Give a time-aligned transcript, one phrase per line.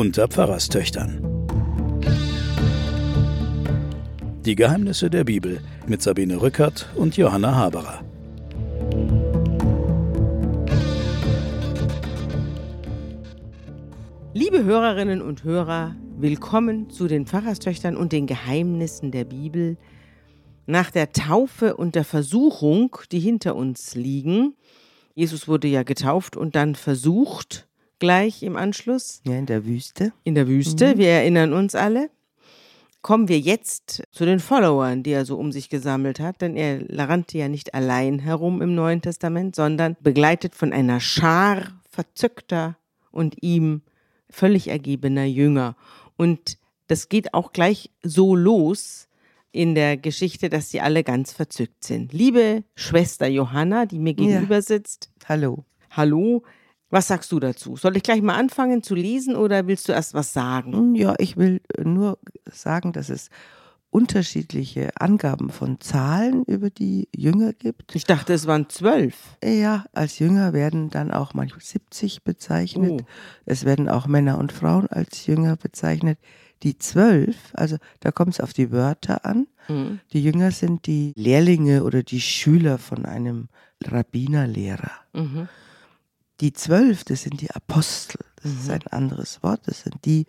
[0.00, 1.20] unter Pfarrerstöchtern.
[4.46, 8.02] Die Geheimnisse der Bibel mit Sabine Rückert und Johanna Haberer.
[14.32, 19.76] Liebe Hörerinnen und Hörer, willkommen zu den Pfarrerstöchtern und den Geheimnissen der Bibel.
[20.64, 24.54] Nach der Taufe und der Versuchung, die hinter uns liegen,
[25.14, 27.68] Jesus wurde ja getauft und dann versucht,
[28.00, 29.20] gleich im Anschluss.
[29.24, 30.12] Ja, in der Wüste.
[30.24, 30.98] In der Wüste, mhm.
[30.98, 32.10] wir erinnern uns alle.
[33.02, 36.82] Kommen wir jetzt zu den Followern, die er so um sich gesammelt hat, denn er
[36.98, 42.76] rannte ja nicht allein herum im Neuen Testament, sondern begleitet von einer Schar verzückter
[43.10, 43.82] und ihm
[44.28, 45.76] völlig ergebener Jünger.
[46.16, 49.08] Und das geht auch gleich so los
[49.52, 52.12] in der Geschichte, dass sie alle ganz verzückt sind.
[52.12, 54.62] Liebe Schwester Johanna, die mir gegenüber ja.
[54.62, 55.10] sitzt.
[55.26, 55.64] Hallo.
[55.90, 56.42] Hallo.
[56.90, 57.76] Was sagst du dazu?
[57.76, 60.72] Soll ich gleich mal anfangen zu lesen oder willst du erst was sagen?
[60.72, 62.18] Hm, ja, ich will nur
[62.50, 63.30] sagen, dass es
[63.90, 67.94] unterschiedliche Angaben von Zahlen über die Jünger gibt.
[67.94, 69.36] Ich dachte, es waren zwölf.
[69.42, 73.02] Ja, als Jünger werden dann auch manchmal 70 bezeichnet.
[73.02, 73.06] Oh.
[73.46, 76.18] Es werden auch Männer und Frauen als Jünger bezeichnet.
[76.62, 79.46] Die zwölf, also da kommt es auf die Wörter an.
[79.68, 80.00] Mhm.
[80.12, 83.48] Die Jünger sind die Lehrlinge oder die Schüler von einem
[83.82, 84.92] Rabbinerlehrer.
[85.14, 85.48] Mhm.
[86.40, 88.24] Die zwölf, das sind die Apostel.
[88.42, 88.58] Das mhm.
[88.58, 89.60] ist ein anderes Wort.
[89.66, 90.26] Das sind die,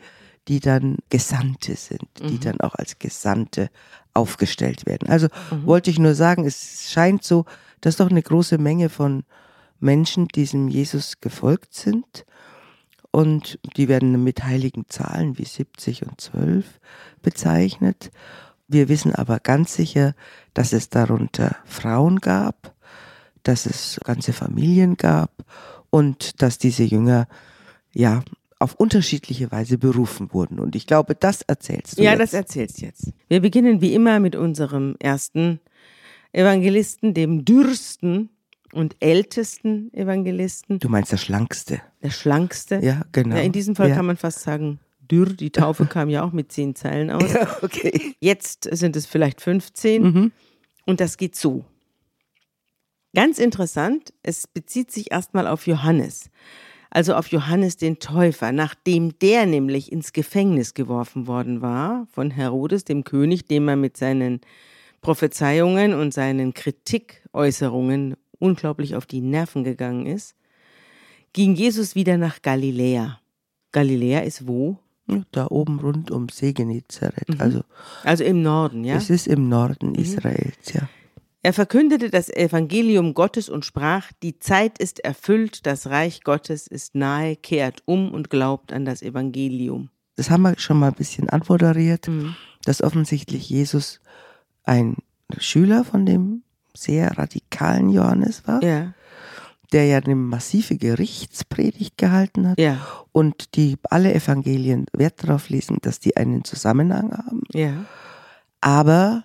[0.48, 2.40] die dann Gesandte sind, die mhm.
[2.40, 3.70] dann auch als Gesandte
[4.14, 5.10] aufgestellt werden.
[5.10, 5.66] Also mhm.
[5.66, 7.46] wollte ich nur sagen, es scheint so,
[7.80, 9.24] dass doch eine große Menge von
[9.80, 12.26] Menschen diesem Jesus gefolgt sind
[13.12, 16.80] und die werden mit heiligen Zahlen wie 70 und 12
[17.22, 18.12] bezeichnet.
[18.68, 20.14] Wir wissen aber ganz sicher,
[20.54, 22.74] dass es darunter Frauen gab,
[23.44, 25.32] dass es ganze Familien gab
[25.92, 27.28] und dass diese Jünger
[27.94, 28.24] ja
[28.58, 30.60] auf unterschiedliche Weise berufen wurden.
[30.60, 32.04] Und ich glaube, das erzählst du.
[32.04, 32.22] Ja, jetzt.
[32.22, 33.12] das erzählst jetzt.
[33.28, 35.60] Wir beginnen wie immer mit unserem ersten
[36.32, 38.30] Evangelisten, dem dürsten
[38.72, 40.80] und ältesten Evangelisten.
[40.80, 41.82] Du meinst der schlankste.
[42.02, 42.80] Der schlankste.
[42.82, 43.36] Ja, genau.
[43.36, 43.96] Ja, in diesem Fall ja.
[43.96, 45.34] kann man fast sagen, dürr.
[45.34, 47.24] Die Taufe kam ja auch mit zehn Zeilen aus.
[47.34, 48.16] Ja, okay.
[48.20, 50.02] Jetzt sind es vielleicht 15.
[50.04, 50.32] Mhm.
[50.86, 51.66] Und das geht so.
[53.14, 56.30] Ganz interessant, es bezieht sich erstmal auf Johannes.
[56.90, 62.84] Also auf Johannes den Täufer, nachdem der nämlich ins Gefängnis geworfen worden war von Herodes,
[62.84, 64.42] dem König, dem er mit seinen
[65.02, 70.36] Prophezeiungen und seinen Kritikäußerungen unglaublich auf die Nerven gegangen ist,
[71.34, 73.20] ging Jesus wieder nach Galiläa.
[73.72, 74.78] Galiläa ist wo?
[75.32, 77.30] Da oben rund um See Genezareth.
[77.30, 77.42] Mhm.
[77.42, 77.62] Also,
[78.04, 78.96] also im Norden, ja?
[78.96, 79.96] Es ist im Norden mhm.
[79.96, 80.90] Israels, ja.
[81.44, 86.94] Er verkündete das Evangelium Gottes und sprach, die Zeit ist erfüllt, das Reich Gottes ist
[86.94, 89.90] nahe, kehrt um und glaubt an das Evangelium.
[90.16, 92.36] Das haben wir schon mal ein bisschen anmoderiert, mhm.
[92.64, 94.02] dass offensichtlich Jesus
[94.64, 94.98] ein
[95.40, 96.44] Schüler von dem
[96.76, 98.94] sehr radikalen Johannes war, ja.
[99.72, 102.86] der ja eine massive Gerichtspredigt gehalten hat ja.
[103.14, 107.42] und die alle Evangelien Wert darauf lesen, dass die einen Zusammenhang haben.
[107.52, 107.74] Ja.
[108.62, 109.24] Aber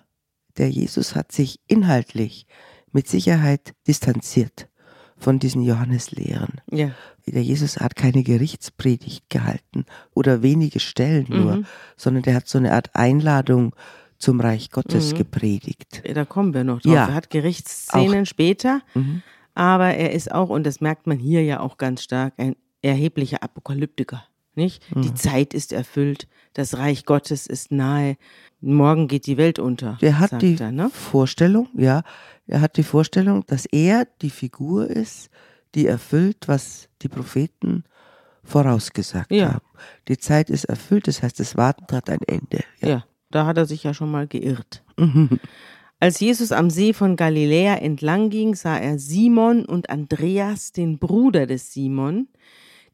[0.57, 2.47] der Jesus hat sich inhaltlich
[2.91, 4.69] mit Sicherheit distanziert
[5.17, 6.61] von diesen Johanneslehren.
[6.71, 6.91] Ja.
[7.25, 11.65] Der Jesus hat keine Gerichtspredigt gehalten oder wenige Stellen nur, mhm.
[11.95, 13.75] sondern der hat so eine Art Einladung
[14.17, 15.17] zum Reich Gottes mhm.
[15.17, 16.01] gepredigt.
[16.13, 16.93] Da kommen wir noch drauf.
[16.93, 17.07] Ja.
[17.07, 18.27] Er hat Gerichtsszenen auch.
[18.27, 19.21] später, mhm.
[19.53, 23.43] aber er ist auch, und das merkt man hier ja auch ganz stark, ein erheblicher
[23.43, 24.23] Apokalyptiker.
[24.57, 24.83] Nicht?
[24.95, 25.03] Mhm.
[25.03, 28.17] Die Zeit ist erfüllt, das Reich Gottes ist nahe,
[28.59, 29.97] morgen geht die Welt unter.
[30.01, 30.89] Er hat die er, ne?
[30.89, 32.01] Vorstellung, ja,
[32.47, 35.29] er hat die Vorstellung, dass er die Figur ist,
[35.75, 37.83] die erfüllt, was die Propheten
[38.43, 39.53] vorausgesagt ja.
[39.53, 39.65] haben.
[40.07, 42.63] Die Zeit ist erfüllt, das heißt, das Warten hat ein Ende.
[42.79, 42.87] Ja.
[42.89, 43.05] ja.
[43.29, 44.83] Da hat er sich ja schon mal geirrt.
[45.99, 51.45] Als Jesus am See von Galiläa entlang ging, sah er Simon und Andreas, den Bruder
[51.45, 52.27] des Simon,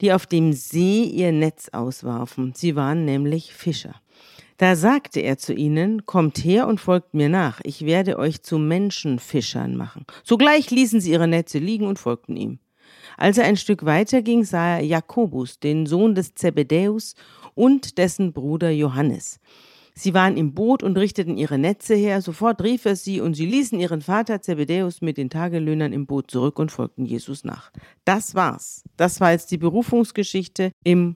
[0.02, 2.54] die auf dem See ihr Netz auswarfen.
[2.56, 3.96] Sie waren nämlich Fischer.
[4.58, 8.58] Da sagte er zu ihnen, Kommt her und folgt mir nach, ich werde euch zu
[8.58, 10.06] Menschenfischern machen.
[10.24, 12.60] Sogleich ließen sie ihre Netze liegen und folgten ihm.
[13.18, 17.16] Als er ein Stück weiter ging, sah er Jakobus, den Sohn des Zebedäus,
[17.56, 19.40] und dessen Bruder Johannes.
[19.96, 22.22] Sie waren im Boot und richteten ihre Netze her.
[22.22, 26.32] Sofort rief er sie und sie ließen ihren Vater Zebedäus mit den Tagelöhnern im Boot
[26.32, 27.72] zurück und folgten Jesus nach.
[28.04, 28.84] Das war's.
[28.98, 31.16] Das war jetzt die Berufungsgeschichte im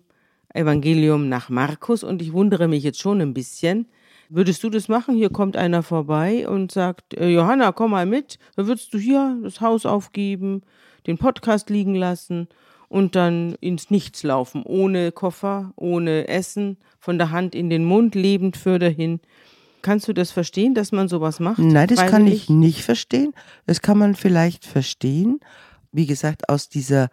[0.53, 3.88] Evangelium nach Markus und ich wundere mich jetzt schon ein bisschen.
[4.29, 5.15] Würdest du das machen?
[5.15, 8.38] Hier kommt einer vorbei und sagt, äh, Johanna, komm mal mit.
[8.56, 10.62] Würdest du hier das Haus aufgeben,
[11.07, 12.47] den Podcast liegen lassen
[12.89, 18.16] und dann ins Nichts laufen, ohne Koffer, ohne Essen, von der Hand in den Mund,
[18.16, 19.19] lebend fürder hin.
[19.81, 21.60] Kannst du das verstehen, dass man sowas macht?
[21.60, 23.34] Nein, das kann ich nicht verstehen.
[23.66, 25.39] Das kann man vielleicht verstehen,
[25.92, 27.10] wie gesagt, aus dieser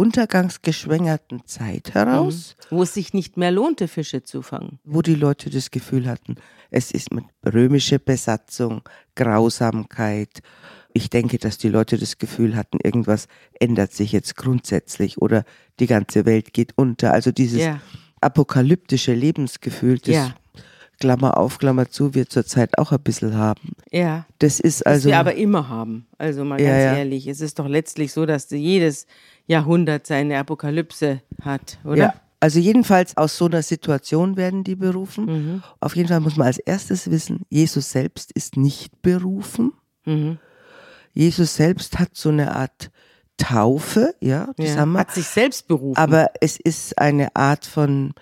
[0.00, 2.56] untergangsgeschwängerten Zeit heraus.
[2.70, 2.76] Mhm.
[2.76, 4.80] Wo es sich nicht mehr lohnte, Fische zu fangen.
[4.82, 6.36] Wo die Leute das Gefühl hatten,
[6.70, 8.80] es ist mit römische Besatzung,
[9.14, 10.40] Grausamkeit.
[10.92, 13.26] Ich denke, dass die Leute das Gefühl hatten, irgendwas
[13.58, 15.44] ändert sich jetzt grundsätzlich oder
[15.78, 17.12] die ganze Welt geht unter.
[17.12, 17.80] Also dieses ja.
[18.20, 20.34] apokalyptische Lebensgefühl, das ja.
[21.00, 23.72] Klammer auf, Klammer zu, wir zurzeit auch ein bisschen haben.
[23.90, 24.26] Ja.
[24.38, 25.08] Das ist also.
[25.08, 26.06] Das wir aber immer haben.
[26.18, 27.26] Also mal ja, ganz ehrlich.
[27.26, 29.06] Es ist doch letztlich so, dass jedes
[29.46, 31.96] Jahrhundert seine Apokalypse hat, oder?
[31.96, 32.14] Ja.
[32.42, 35.26] Also jedenfalls aus so einer Situation werden die berufen.
[35.26, 35.62] Mhm.
[35.78, 39.72] Auf jeden Fall muss man als erstes wissen, Jesus selbst ist nicht berufen.
[40.06, 40.38] Mhm.
[41.12, 42.90] Jesus selbst hat so eine Art
[43.40, 45.00] Taufe, ja, das ja, haben wir.
[45.00, 45.96] Hat sich selbst berufen.
[45.96, 48.12] Aber es ist eine Art von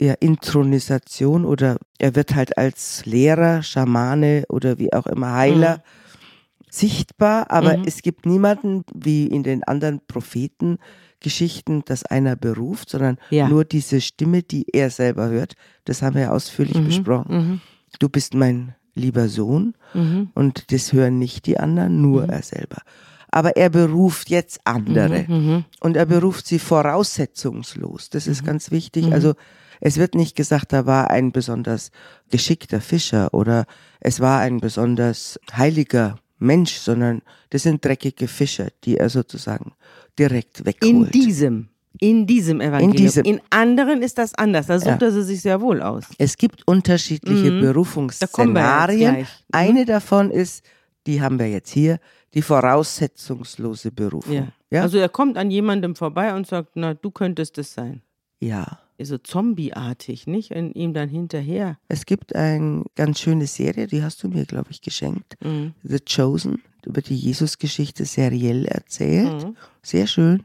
[0.00, 6.64] ja, Intronisation oder er wird halt als Lehrer, Schamane oder wie auch immer Heiler mhm.
[6.70, 7.84] sichtbar, aber mhm.
[7.86, 13.48] es gibt niemanden wie in den anderen Prophetengeschichten, dass einer beruft, sondern ja.
[13.48, 15.54] nur diese Stimme, die er selber hört.
[15.84, 16.86] Das haben wir ja ausführlich mhm.
[16.86, 17.36] besprochen.
[17.36, 17.60] Mhm.
[17.98, 20.30] Du bist mein lieber Sohn mhm.
[20.34, 22.30] und das hören nicht die anderen, nur mhm.
[22.30, 22.82] er selber
[23.30, 28.10] aber er beruft jetzt andere mhm, und er beruft sie voraussetzungslos.
[28.10, 29.12] Das ist ganz wichtig.
[29.12, 29.34] Also
[29.80, 31.90] es wird nicht gesagt, da war ein besonders
[32.30, 33.66] geschickter Fischer oder
[34.00, 39.72] es war ein besonders heiliger Mensch, sondern das sind dreckige Fischer, die er sozusagen
[40.18, 40.92] direkt wegholt.
[40.92, 42.92] In diesem in diesem Evangelium.
[42.92, 43.24] In, diesem.
[43.24, 44.66] in anderen ist das anders.
[44.66, 45.08] Da sucht ja.
[45.08, 46.04] er sie sich sehr wohl aus.
[46.18, 47.60] Es gibt unterschiedliche mhm.
[47.60, 49.20] Berufungsszenarien.
[49.20, 49.26] Mhm.
[49.52, 50.64] Eine davon ist,
[51.06, 51.98] die haben wir jetzt hier,
[52.34, 54.34] die voraussetzungslose Berufung.
[54.34, 54.46] Ja.
[54.70, 54.82] ja.
[54.82, 58.02] Also er kommt an jemandem vorbei und sagt, na, du könntest es sein.
[58.38, 60.50] Ja so zombieartig, nicht?
[60.50, 61.78] In ihm dann hinterher.
[61.88, 65.36] Es gibt eine ganz schöne Serie, die hast du mir, glaube ich, geschenkt.
[65.42, 65.74] Mhm.
[65.82, 69.44] The Chosen, über die Jesus-Geschichte seriell erzählt.
[69.44, 69.56] Mhm.
[69.82, 70.44] Sehr schön.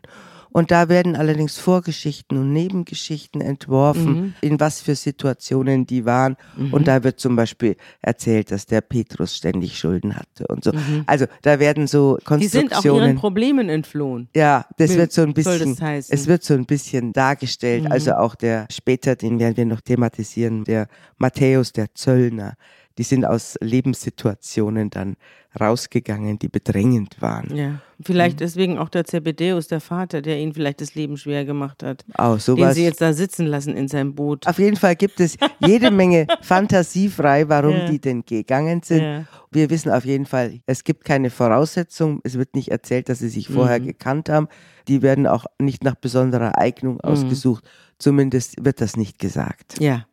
[0.56, 4.34] Und da werden allerdings Vorgeschichten und Nebengeschichten entworfen, mhm.
[4.40, 6.38] in was für Situationen die waren.
[6.56, 6.74] Mhm.
[6.74, 10.72] Und da wird zum Beispiel erzählt, dass der Petrus ständig Schulden hatte und so.
[10.72, 11.04] Mhm.
[11.08, 12.70] Also da werden so Konstruktionen.
[12.70, 14.30] Die sind auch ihren Problemen entflohen.
[14.34, 17.84] Ja, das Wie wird so ein bisschen, es wird so ein bisschen dargestellt.
[17.84, 17.92] Mhm.
[17.92, 20.88] Also auch der später, den werden wir noch thematisieren, der
[21.18, 22.56] Matthäus, der Zöllner
[22.98, 25.18] die sind aus Lebenssituationen dann
[25.60, 27.56] rausgegangen, die bedrängend waren.
[27.56, 28.40] Ja, vielleicht mhm.
[28.40, 32.04] deswegen auch der Zebedeus, der Vater, der ihn vielleicht das Leben schwer gemacht hat.
[32.16, 32.70] Auch sowas.
[32.70, 34.48] Den sie jetzt da sitzen lassen in seinem Boot.
[34.48, 37.86] Auf jeden Fall gibt es jede Menge Fantasie frei, warum ja.
[37.90, 39.02] die denn gegangen sind.
[39.02, 39.26] Ja.
[39.52, 42.20] Wir wissen auf jeden Fall, es gibt keine Voraussetzung.
[42.24, 43.86] Es wird nicht erzählt, dass sie sich vorher mhm.
[43.86, 44.48] gekannt haben.
[44.88, 47.02] Die werden auch nicht nach besonderer Eignung mhm.
[47.02, 47.64] ausgesucht.
[47.98, 49.80] Zumindest wird das nicht gesagt.
[49.80, 50.06] Ja.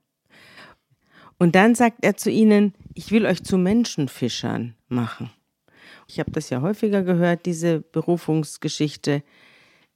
[1.42, 5.28] Und dann sagt er zu ihnen, ich will euch zu Menschenfischern machen.
[6.06, 9.24] Ich habe das ja häufiger gehört, diese Berufungsgeschichte.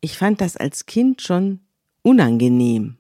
[0.01, 1.61] Ich fand das als Kind schon
[2.03, 2.97] unangenehm.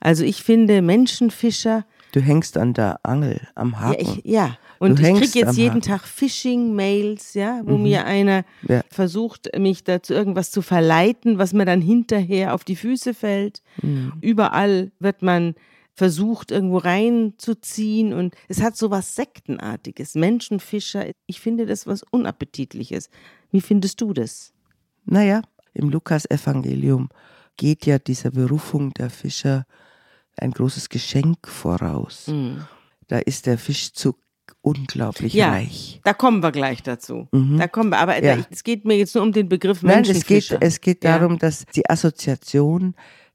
[0.00, 1.84] Also ich finde Menschenfischer.
[2.12, 4.02] Du hängst an der Angel am Haken.
[4.02, 4.58] Ja, ich, ja.
[4.78, 5.82] und du ich kriege jetzt jeden Haken.
[5.82, 7.82] Tag Phishing-Mails, ja, wo mhm.
[7.82, 8.80] mir einer ja.
[8.88, 13.60] versucht, mich dazu irgendwas zu verleiten, was mir dann hinterher auf die Füße fällt.
[13.82, 14.14] Mhm.
[14.22, 15.54] Überall wird man
[15.94, 18.12] versucht, irgendwo reinzuziehen.
[18.12, 20.14] Und es hat so was Sektenartiges.
[20.14, 23.10] Menschenfischer, ich finde das was Unappetitliches.
[23.50, 24.52] Wie findest du das?
[25.04, 25.42] Naja,
[25.74, 27.08] im Lukas-Evangelium
[27.56, 29.66] geht ja dieser Berufung der Fischer
[30.36, 32.28] ein großes Geschenk voraus.
[32.28, 32.64] Mhm.
[33.08, 34.16] Da ist der Fischzug
[34.62, 36.00] unglaublich ja, reich.
[36.04, 37.28] Da kommen wir gleich dazu.
[37.32, 37.58] Mhm.
[37.58, 38.38] Da kommen wir, aber ja.
[38.50, 40.54] es geht mir jetzt nur um den Begriff Menschenfischer.
[40.54, 42.94] Nein, es geht, es geht darum, dass die Assoziation,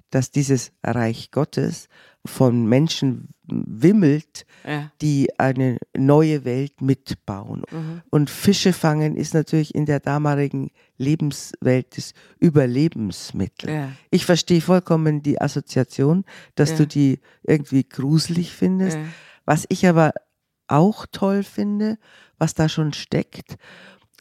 [0.10, 1.90] dass dieses Reich Gottes
[2.28, 4.92] von Menschen wimmelt, ja.
[5.02, 7.64] die eine neue Welt mitbauen.
[7.72, 8.02] Mhm.
[8.10, 13.70] Und Fische fangen ist natürlich in der damaligen Lebenswelt das Überlebensmittel.
[13.70, 13.92] Ja.
[14.12, 16.78] Ich verstehe vollkommen die Assoziation, dass ja.
[16.78, 18.98] du die irgendwie gruselig findest.
[19.46, 20.14] Was ich aber
[20.68, 21.98] auch toll finde,
[22.38, 23.56] was da schon steckt,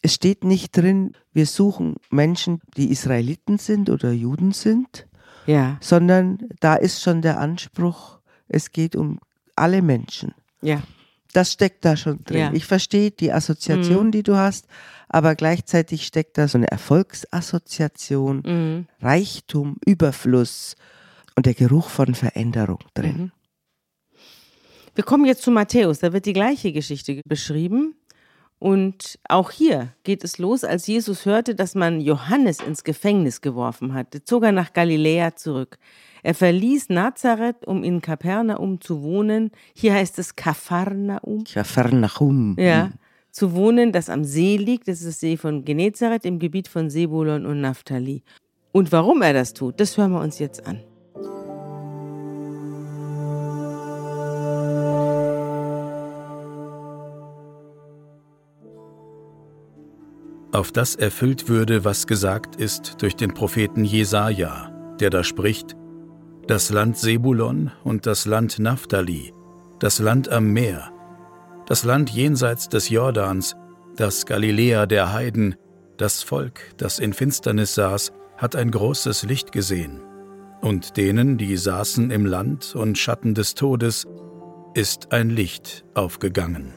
[0.02, 5.08] es steht nicht drin, wir suchen Menschen, die Israeliten sind oder Juden sind,
[5.46, 5.78] ja.
[5.80, 9.18] sondern da ist schon der Anspruch, es geht um
[9.54, 10.34] alle Menschen.
[10.62, 10.82] Ja.
[11.32, 12.38] Das steckt da schon drin.
[12.38, 12.52] Ja.
[12.52, 14.10] Ich verstehe die Assoziation, mhm.
[14.12, 14.66] die du hast,
[15.08, 18.86] aber gleichzeitig steckt da so eine Erfolgsassoziation, mhm.
[19.00, 20.76] Reichtum, Überfluss
[21.34, 23.16] und der Geruch von Veränderung drin.
[23.18, 23.32] Mhm.
[24.94, 27.96] Wir kommen jetzt zu Matthäus, da wird die gleiche Geschichte beschrieben.
[28.58, 33.92] Und auch hier geht es los, als Jesus hörte, dass man Johannes ins Gefängnis geworfen
[33.92, 35.78] hatte, zog er nach Galiläa zurück.
[36.22, 39.50] Er verließ Nazareth, um in Kapernaum zu wohnen.
[39.74, 41.44] Hier heißt es Kapharnaum.
[41.44, 42.56] Kapharnaum.
[42.58, 42.90] Ja,
[43.30, 44.88] zu wohnen, das am See liegt.
[44.88, 48.22] Das ist das See von Genezareth im Gebiet von Sebulon und Naphtali.
[48.72, 50.80] Und warum er das tut, das hören wir uns jetzt an.
[60.56, 65.76] Auf das erfüllt würde, was gesagt ist durch den Propheten Jesaja, der da spricht:
[66.46, 69.34] Das Land Sebulon und das Land Naphtali,
[69.80, 70.90] das Land am Meer,
[71.66, 73.54] das Land jenseits des Jordans,
[73.96, 75.56] das Galiläa der Heiden,
[75.98, 80.00] das Volk, das in Finsternis saß, hat ein großes Licht gesehen.
[80.62, 84.06] Und denen, die saßen im Land und Schatten des Todes,
[84.72, 86.72] ist ein Licht aufgegangen.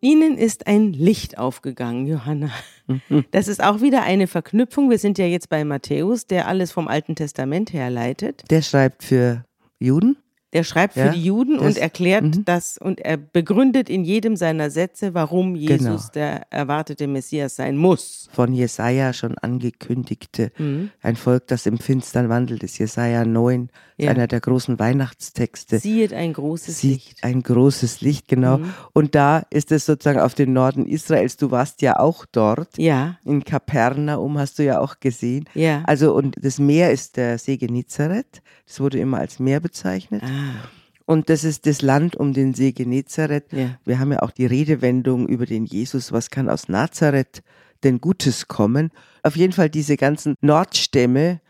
[0.00, 2.50] Ihnen ist ein Licht aufgegangen, Johanna.
[2.86, 3.24] Mhm.
[3.32, 4.90] Das ist auch wieder eine Verknüpfung.
[4.90, 8.44] Wir sind ja jetzt bei Matthäus, der alles vom Alten Testament herleitet.
[8.50, 9.44] Der schreibt für
[9.78, 10.16] Juden?
[10.54, 12.44] Der schreibt ja, für die Juden und erklärt mhm.
[12.46, 16.12] das und er begründet in jedem seiner Sätze, warum Jesus genau.
[16.14, 18.30] der erwartete Messias sein muss.
[18.32, 20.90] Von Jesaja schon angekündigte, mhm.
[21.02, 24.10] ein Volk, das im Finstern wandelt, ist Jesaja 9, ja.
[24.10, 25.78] einer der großen Weihnachtstexte.
[25.78, 27.24] Sieht ein großes Sieht Licht.
[27.24, 28.58] Ein großes Licht, genau.
[28.58, 28.74] Mhm.
[28.92, 31.36] Und da ist es sozusagen auf den Norden Israels.
[31.36, 32.78] Du warst ja auch dort.
[32.78, 33.18] Ja.
[33.24, 35.48] In Kapernaum hast du ja auch gesehen.
[35.54, 35.82] Ja.
[35.86, 38.40] Also, und das Meer ist der See Genezareth.
[38.66, 40.22] Das wurde immer als Meer bezeichnet.
[40.24, 40.68] Ah.
[41.04, 43.52] Und das ist das Land um den See Genezareth.
[43.52, 43.78] Ja.
[43.84, 47.42] Wir haben ja auch die Redewendung über den Jesus, was kann aus Nazareth
[47.82, 48.90] denn Gutes kommen?
[49.22, 51.40] Auf jeden Fall diese ganzen Nordstämme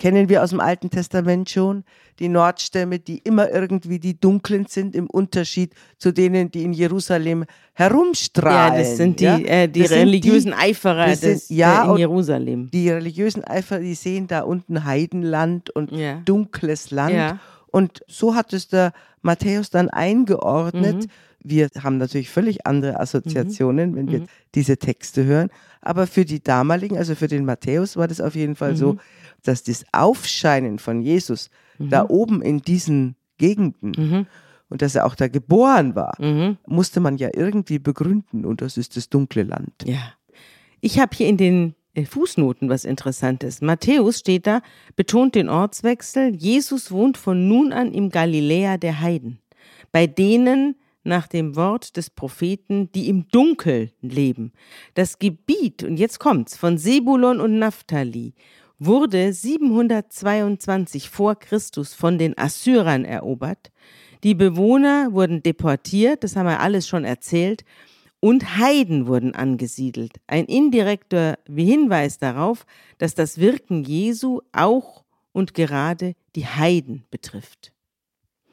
[0.00, 1.84] kennen wir aus dem Alten Testament schon.
[2.18, 7.44] Die Nordstämme, die immer irgendwie die Dunklen sind, im Unterschied zu denen, die in Jerusalem
[7.74, 8.74] herumstrahlen.
[8.74, 9.38] Ja, das sind die, ja?
[9.38, 12.70] äh, die religiösen die, Eiferer sind, des, ja, in Jerusalem.
[12.72, 16.20] Die religiösen Eiferer, die sehen da unten Heidenland und ja.
[16.24, 17.38] dunkles Land.
[17.68, 18.92] Und so hat es der
[19.22, 21.04] Matthäus dann eingeordnet.
[21.04, 21.10] Mhm.
[21.42, 23.96] Wir haben natürlich völlig andere Assoziationen, mhm.
[23.96, 24.26] wenn wir mhm.
[24.54, 25.48] diese Texte hören.
[25.80, 28.76] Aber für die damaligen, also für den Matthäus, war das auf jeden Fall mhm.
[28.76, 28.96] so,
[29.42, 32.10] dass das Aufscheinen von Jesus da Mhm.
[32.10, 34.26] oben in diesen Gegenden Mhm.
[34.68, 36.58] und dass er auch da geboren war, Mhm.
[36.66, 38.44] musste man ja irgendwie begründen.
[38.44, 39.72] Und das ist das dunkle Land.
[39.86, 40.12] Ja.
[40.82, 43.62] Ich habe hier in den äh, Fußnoten was Interessantes.
[43.62, 44.60] Matthäus steht da,
[44.94, 46.34] betont den Ortswechsel.
[46.36, 49.40] Jesus wohnt von nun an im Galiläa der Heiden.
[49.90, 50.76] Bei denen
[51.10, 54.52] nach dem Wort des Propheten, die im Dunkel leben.
[54.94, 58.32] Das Gebiet, und jetzt kommt's, von Sebulon und Naphtali
[58.78, 63.72] wurde 722 vor Christus von den Assyrern erobert.
[64.22, 67.64] Die Bewohner wurden deportiert, das haben wir alles schon erzählt,
[68.20, 70.12] und Heiden wurden angesiedelt.
[70.26, 72.66] Ein indirekter Hinweis darauf,
[72.98, 77.72] dass das Wirken Jesu auch und gerade die Heiden betrifft.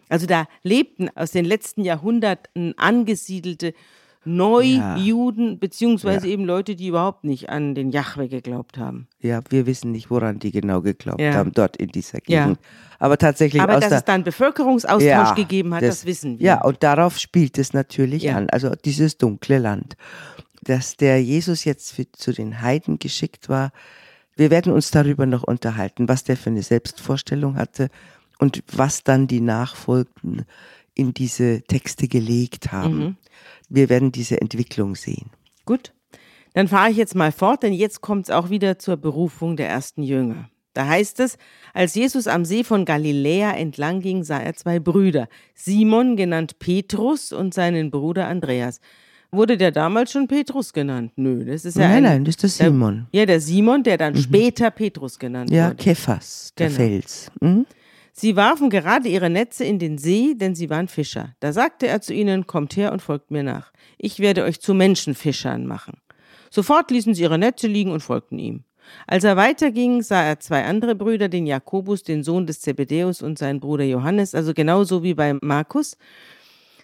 [0.09, 3.73] Also da lebten aus den letzten Jahrhunderten angesiedelte
[4.27, 5.55] Neujuden, ja.
[5.55, 6.33] beziehungsweise ja.
[6.33, 9.07] eben Leute, die überhaupt nicht an den Jahwe geglaubt haben.
[9.21, 11.33] Ja, wir wissen nicht, woran die genau geglaubt Ja.
[11.33, 12.19] haben, dort in dieser.
[12.19, 12.59] Gegend.
[12.99, 16.45] Aber tatsächlich Aber dass es dann Bevölkerungsaustausch gegeben hat, das, wissen wir.
[16.45, 18.35] Ja, und darauf spielt es natürlich Ja.
[18.35, 19.95] an, also dieses dunkle Land.
[20.61, 23.71] Dass der Jesus jetzt für, zu den Heiden geschickt war,
[24.35, 27.89] wir werden uns darüber noch unterhalten, was der für eine Selbstvorstellung hatte
[28.39, 30.46] und was dann die Nachfolgenden
[30.94, 32.98] in diese Texte gelegt haben.
[33.00, 33.15] Mhm.
[33.70, 35.29] Wir werden diese Entwicklung sehen.
[35.65, 35.94] Gut,
[36.53, 39.70] dann fahre ich jetzt mal fort, denn jetzt kommt es auch wieder zur Berufung der
[39.70, 40.50] ersten Jünger.
[40.74, 41.38] Da heißt es,
[41.74, 47.34] als Jesus am See von Galiläa entlang ging, sah er zwei Brüder, Simon genannt Petrus
[47.34, 48.79] und seinen Bruder Andreas.
[49.32, 51.12] Wurde der damals schon Petrus genannt?
[51.15, 53.08] Nö, das ist ja nein, ein, nein, das ist der Simon.
[53.12, 55.75] Ja, der Simon, der dann später Petrus genannt Ja, wurde.
[55.77, 56.77] Kephas, der Genau.
[56.77, 57.32] Fels.
[57.41, 57.65] Mhm.
[58.19, 61.36] Sie warfen gerade ihre Netze in den See, denn sie waren Fischer.
[61.39, 63.71] Da sagte er zu ihnen, kommt her und folgt mir nach.
[64.00, 66.00] Ich werde euch zu Menschenfischern machen.
[66.50, 68.63] Sofort ließen sie ihre Netze liegen und folgten ihm.
[69.05, 73.38] Als er weiterging, sah er zwei andere Brüder, den Jakobus, den Sohn des Zebedäus und
[73.38, 75.95] seinen Bruder Johannes, also genauso wie bei Markus.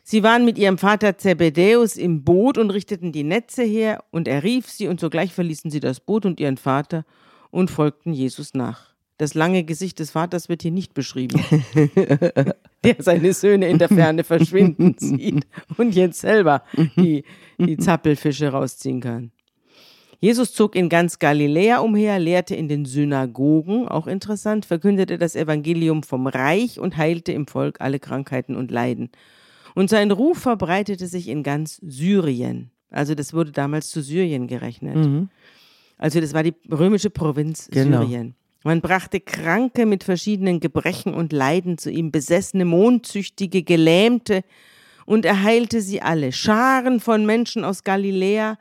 [0.03, 4.43] Sie waren mit ihrem Vater Zebedäus im Boot und richteten die Netze her, und er
[4.43, 7.05] rief sie, und sogleich verließen sie das Boot und ihren Vater
[7.49, 8.92] und folgten Jesus nach.
[9.23, 11.41] Das lange Gesicht des Vaters wird hier nicht beschrieben,
[12.83, 16.61] der seine Söhne in der Ferne verschwinden sieht und jetzt selber
[16.97, 17.23] die,
[17.57, 19.31] die Zappelfische rausziehen kann.
[20.19, 26.03] Jesus zog in ganz Galiläa umher, lehrte in den Synagogen, auch interessant, verkündete das Evangelium
[26.03, 29.09] vom Reich und heilte im Volk alle Krankheiten und Leiden.
[29.73, 32.71] Und sein Ruf verbreitete sich in ganz Syrien.
[32.89, 34.97] Also das wurde damals zu Syrien gerechnet.
[34.97, 35.29] Mhm.
[35.97, 38.01] Also das war die römische Provinz genau.
[38.01, 38.35] Syrien.
[38.63, 44.43] Man brachte Kranke mit verschiedenen Gebrechen und Leiden zu ihm, besessene, mondsüchtige, Gelähmte,
[45.05, 46.32] und er heilte sie alle.
[46.32, 48.58] Scharen von Menschen aus Galiläa,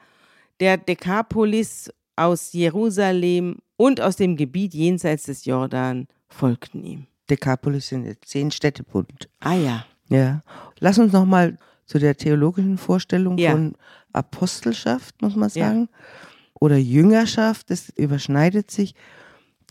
[0.59, 7.07] der Dekapolis, aus Jerusalem und aus dem Gebiet jenseits des Jordan folgten ihm.
[7.31, 9.29] Dekapolis sind jetzt zehn Städtebund.
[9.41, 9.87] Ah ja.
[10.09, 10.43] Ja.
[10.79, 11.57] Lass uns nochmal
[11.87, 13.53] zu der theologischen Vorstellung ja.
[13.53, 13.75] von
[14.13, 15.89] Apostelschaft, muss man sagen.
[15.91, 15.99] Ja.
[16.61, 18.95] Oder Jüngerschaft, das überschneidet sich.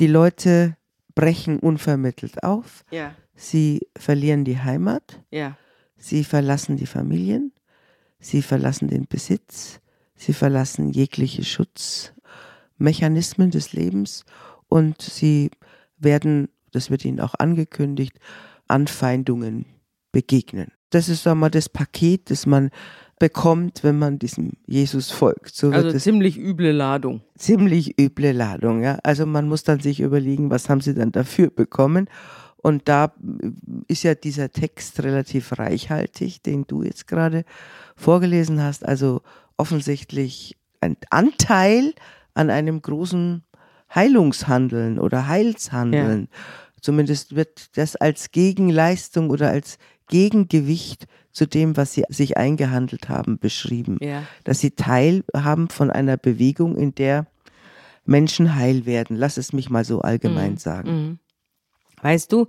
[0.02, 0.76] Die Leute
[1.14, 2.84] brechen unvermittelt auf.
[2.90, 3.14] Ja.
[3.36, 5.22] Sie verlieren die Heimat.
[5.30, 5.60] Ja.
[5.96, 7.54] Sie verlassen die Familien.
[8.20, 9.80] Sie verlassen den Besitz.
[10.16, 14.26] Sie verlassen jegliche Schutzmechanismen des Lebens
[14.70, 15.52] und sie
[15.98, 18.18] werden, das wird ihnen auch angekündigt,
[18.68, 19.66] Anfeindungen
[20.12, 20.72] begegnen.
[20.90, 22.72] Das ist einmal das Paket, das man
[23.22, 25.56] bekommt, wenn man diesem Jesus folgt.
[25.56, 27.22] So also ziemlich üble Ladung.
[27.38, 28.98] Ziemlich üble Ladung, ja.
[29.04, 32.10] Also man muss dann sich überlegen, was haben sie dann dafür bekommen.
[32.58, 33.14] Und da
[33.88, 37.46] ist ja dieser Text relativ reichhaltig, den du jetzt gerade
[37.96, 38.88] vorgelesen hast.
[38.88, 39.22] Also
[39.56, 41.94] offensichtlich ein Anteil
[42.34, 43.44] an einem großen
[43.94, 46.22] Heilungshandeln oder Heilshandeln.
[46.22, 46.38] Ja.
[46.82, 49.78] Zumindest wird das als Gegenleistung oder als
[50.12, 53.98] Gegengewicht zu dem, was sie sich eingehandelt haben, beschrieben.
[54.00, 54.24] Ja.
[54.44, 57.26] Dass sie teilhaben von einer Bewegung, in der
[58.06, 59.16] Menschen heil werden.
[59.16, 60.58] Lass es mich mal so allgemein mhm.
[60.58, 60.92] sagen.
[60.92, 61.20] Mhm.
[62.04, 62.48] Weißt du,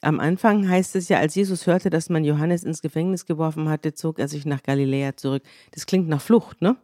[0.00, 3.94] am Anfang heißt es ja, als Jesus hörte, dass man Johannes ins Gefängnis geworfen hatte,
[3.94, 5.42] zog er sich nach Galiläa zurück.
[5.72, 6.76] Das klingt nach Flucht, ne?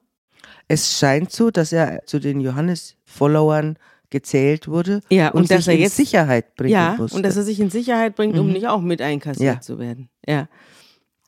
[0.69, 3.77] Es scheint so, dass er zu den Johannes-Followern
[4.11, 7.17] gezählt wurde ja, und, und dass er jetzt Sicherheit bringen ja, musste.
[7.17, 8.53] und dass er sich in Sicherheit bringt, um mhm.
[8.53, 9.61] nicht auch mit einkassiert ja.
[9.61, 10.09] zu werden.
[10.27, 10.49] Ja.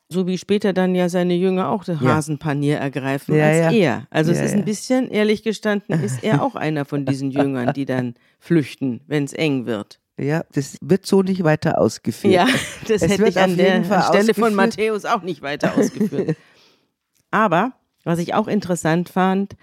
[0.09, 3.71] So wie später dann ja seine Jünger auch das Hasenpanier ergreifen ja, als ja.
[3.71, 4.07] er.
[4.11, 7.87] Also es ist ein bisschen, ehrlich gestanden, ist er auch einer von diesen Jüngern, die
[7.87, 10.01] dann flüchten, wenn es eng wird.
[10.19, 12.35] Ja, das wird so nicht weiter ausgeführt.
[12.35, 12.47] Ja,
[12.89, 16.37] das es hätte ich an der Stelle von Matthäus auch nicht weiter ausgeführt.
[17.31, 17.73] Aber
[18.05, 19.57] was ich auch interessant fand,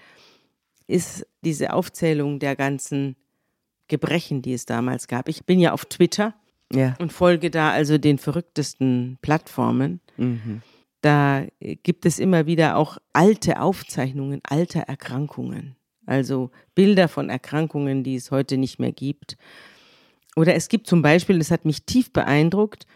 [0.90, 3.16] ist diese Aufzählung der ganzen
[3.88, 5.28] Gebrechen, die es damals gab.
[5.28, 6.34] Ich bin ja auf Twitter
[6.72, 6.94] ja.
[6.98, 10.00] und folge da also den verrücktesten Plattformen.
[10.16, 10.62] Mhm.
[11.00, 11.46] Da
[11.82, 15.76] gibt es immer wieder auch alte Aufzeichnungen alter Erkrankungen.
[16.06, 19.36] Also Bilder von Erkrankungen, die es heute nicht mehr gibt.
[20.36, 22.86] Oder es gibt zum Beispiel, das hat mich tief beeindruckt,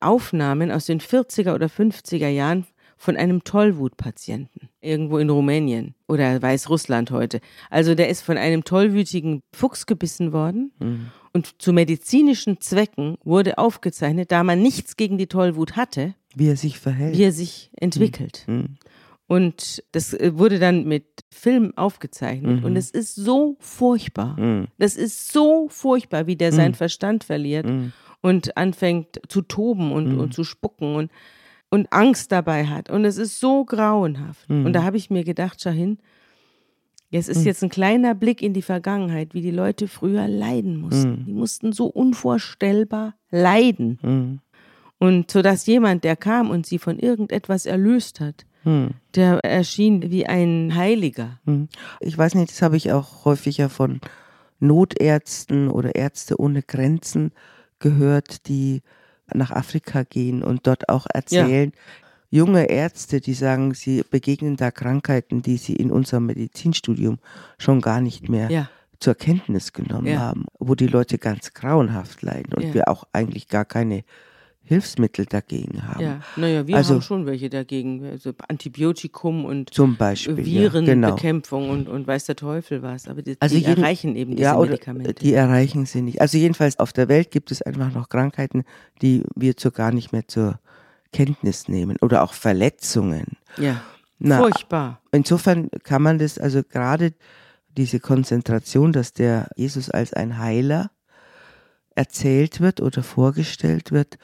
[0.00, 2.66] Aufnahmen aus den 40er oder 50er Jahren
[3.02, 7.40] von einem Tollwutpatienten irgendwo in Rumänien oder Weißrussland heute.
[7.68, 11.06] Also der ist von einem tollwütigen Fuchs gebissen worden mhm.
[11.32, 16.56] und zu medizinischen Zwecken wurde aufgezeichnet, da man nichts gegen die Tollwut hatte, wie er
[16.56, 18.44] sich verhält, wie er sich entwickelt.
[18.46, 18.54] Mhm.
[18.54, 18.76] mhm.
[19.26, 22.60] Und das äh, wurde dann mit Film aufgezeichnet.
[22.60, 22.64] Mhm.
[22.64, 24.38] Und es ist so furchtbar.
[24.38, 24.68] Mhm.
[24.78, 26.76] Das ist so furchtbar, wie der seinen mhm.
[26.76, 27.92] Verstand verliert mhm.
[28.20, 30.20] und anfängt zu toben und, mhm.
[30.20, 31.10] und zu spucken und,
[31.72, 32.90] und Angst dabei hat.
[32.90, 34.48] Und es ist so grauenhaft.
[34.48, 35.98] Und da habe ich mir gedacht, schau hin,
[37.10, 41.24] es ist jetzt ein kleiner Blick in die Vergangenheit, wie die Leute früher leiden mussten.
[41.24, 44.40] Die mussten so unvorstellbar leiden.
[44.98, 48.90] Und so dass jemand, der kam und sie von irgendetwas erlöst hat, hm.
[49.14, 51.40] Der erschien wie ein Heiliger.
[51.46, 51.68] Hm.
[52.00, 54.00] Ich weiß nicht, das habe ich auch häufiger von
[54.60, 57.32] Notärzten oder Ärzte ohne Grenzen
[57.80, 58.82] gehört, die
[59.32, 61.72] nach Afrika gehen und dort auch erzählen.
[61.74, 61.80] Ja.
[62.30, 67.18] Junge Ärzte, die sagen, sie begegnen da Krankheiten, die sie in unserem Medizinstudium
[67.58, 68.70] schon gar nicht mehr ja.
[69.00, 70.18] zur Kenntnis genommen ja.
[70.18, 74.04] haben, wo die Leute ganz grauenhaft leiden und wir auch eigentlich gar keine
[74.64, 76.00] Hilfsmittel dagegen haben.
[76.00, 78.04] Ja, naja, wir also, haben schon welche dagegen.
[78.04, 81.90] Also Antibiotikum und zum Beispiel, Virenbekämpfung ja, genau.
[81.90, 83.08] und, und weiß der Teufel was.
[83.08, 85.14] Aber die, also die jeden, erreichen eben diese ja, Medikamente.
[85.14, 86.20] Die erreichen sie nicht.
[86.20, 88.62] Also jedenfalls auf der Welt gibt es einfach noch Krankheiten,
[89.02, 90.60] die wir so gar nicht mehr zur
[91.12, 91.96] Kenntnis nehmen.
[92.00, 93.36] Oder auch Verletzungen.
[93.58, 93.82] Ja,
[94.20, 95.00] Na, furchtbar.
[95.10, 97.14] Insofern kann man das, also gerade
[97.76, 100.90] diese Konzentration, dass der Jesus als ein Heiler
[101.94, 104.18] erzählt wird oder vorgestellt wird,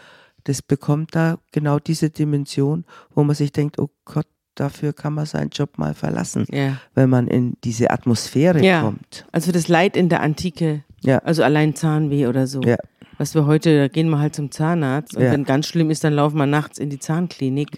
[0.49, 2.85] das bekommt da genau diese Dimension,
[3.15, 6.79] wo man sich denkt, oh Gott, dafür kann man seinen Job mal verlassen, ja.
[6.95, 8.81] wenn man in diese Atmosphäre ja.
[8.83, 9.27] kommt.
[9.31, 11.19] Also das Leid in der Antike, ja.
[11.19, 12.63] also allein Zahnweh oder so.
[12.63, 12.77] Ja.
[13.19, 16.15] Was wir heute, da gehen wir halt zum Zahnarzt und wenn ganz schlimm ist, dann
[16.15, 17.71] laufen wir nachts in die Zahnklinik.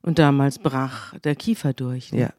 [0.00, 2.12] Und damals brach der Kiefer durch.
[2.12, 2.30] Ne?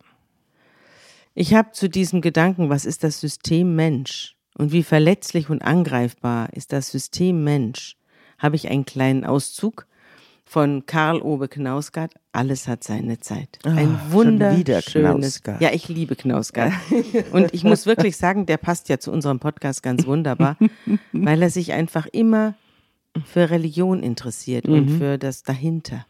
[1.35, 6.51] Ich habe zu diesem Gedanken, was ist das System Mensch und wie verletzlich und angreifbar
[6.53, 7.98] ist das System Mensch,
[8.39, 9.85] habe ich einen kleinen Auszug
[10.45, 12.11] von Karl Ove Knausgard.
[12.31, 13.59] Alles hat seine Zeit.
[13.63, 15.41] Ah, Ein wunderschönes.
[15.59, 16.73] Ja, ich liebe Knausgard.
[17.31, 20.57] Und ich muss wirklich sagen, der passt ja zu unserem Podcast ganz wunderbar,
[21.11, 22.55] weil er sich einfach immer
[23.25, 26.05] für Religion interessiert und für das dahinter.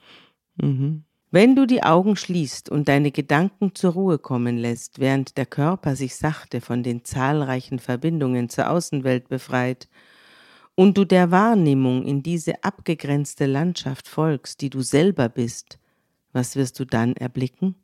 [0.56, 1.04] Mhm.
[1.32, 5.96] Wenn du die Augen schließt und deine Gedanken zur Ruhe kommen lässt, während der Körper
[5.96, 9.90] sich sachte von den zahlreichen Verbindungen zur Außenwelt befreit
[10.80, 15.78] und du der Wahrnehmung in diese abgegrenzte Landschaft folgst, die du selber bist,
[16.32, 17.76] was wirst du dann erblicken?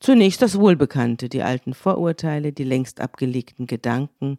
[0.00, 4.36] Zunächst das Wohlbekannte, die alten Vorurteile, die längst abgelegten Gedanken,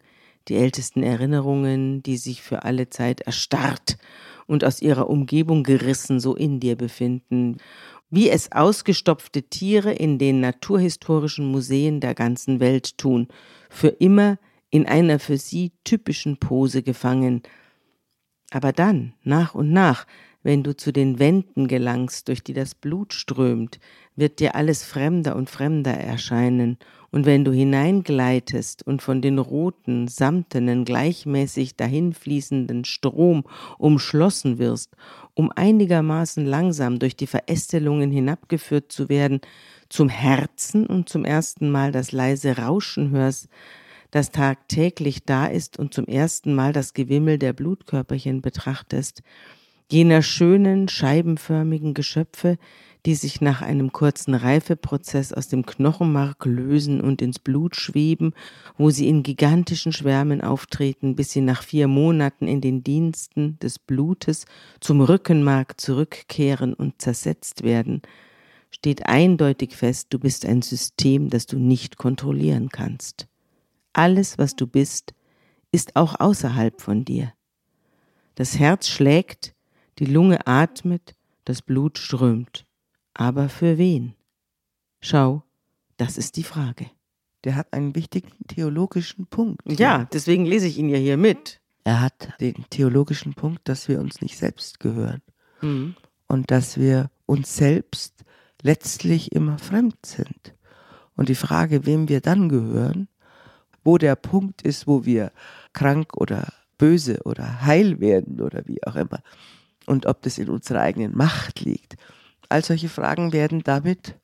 [0.47, 3.97] die ältesten Erinnerungen, die sich für alle Zeit erstarrt
[4.45, 7.57] und aus ihrer Umgebung gerissen so in dir befinden,
[8.11, 13.27] wie es ausgestopfte Tiere in den naturhistorischen Museen der ganzen Welt tun,
[13.71, 14.37] für immer
[14.69, 17.41] in einer für sie typischen Pose gefangen,
[18.55, 20.05] aber dann, nach und nach,
[20.43, 23.79] wenn du zu den Wänden gelangst, durch die das Blut strömt,
[24.15, 26.77] wird dir alles fremder und fremder erscheinen,
[27.13, 33.43] und wenn du hineingleitest und von den roten, samtenen, gleichmäßig dahinfließenden Strom
[33.77, 34.95] umschlossen wirst,
[35.35, 39.41] um einigermaßen langsam durch die Verästelungen hinabgeführt zu werden,
[39.89, 43.47] zum Herzen und zum ersten Mal das leise Rauschen hörst,
[44.13, 49.23] das tagtäglich da ist und zum ersten Mal das Gewimmel der Blutkörperchen betrachtest,
[49.91, 52.59] jener schönen, scheibenförmigen Geschöpfe,
[53.07, 58.33] die sich nach einem kurzen Reifeprozess aus dem Knochenmark lösen und ins Blut schweben,
[58.77, 63.79] wo sie in gigantischen Schwärmen auftreten, bis sie nach vier Monaten in den Diensten des
[63.79, 64.45] Blutes
[64.79, 68.03] zum Rückenmark zurückkehren und zersetzt werden,
[68.69, 73.27] steht eindeutig fest, du bist ein System, das du nicht kontrollieren kannst.
[73.93, 75.13] Alles, was du bist,
[75.71, 77.33] ist auch außerhalb von dir.
[78.35, 79.53] Das Herz schlägt,
[79.99, 82.65] die Lunge atmet, das Blut strömt.
[83.13, 84.15] Aber für wen?
[85.01, 85.43] Schau,
[85.97, 86.89] das ist die Frage.
[87.43, 89.61] Der hat einen wichtigen theologischen Punkt.
[89.79, 91.59] Ja, deswegen lese ich ihn ja hier mit.
[91.83, 95.21] Er hat den theologischen Punkt, dass wir uns nicht selbst gehören
[95.61, 95.95] Mhm.
[96.27, 98.23] und dass wir uns selbst
[98.61, 100.55] letztlich immer fremd sind.
[101.15, 103.09] Und die Frage, wem wir dann gehören,
[103.83, 105.31] wo der Punkt ist, wo wir
[105.73, 109.19] krank oder böse oder heil werden oder wie auch immer.
[109.85, 111.95] Und ob das in unserer eigenen Macht liegt.
[112.49, 114.15] All solche Fragen werden damit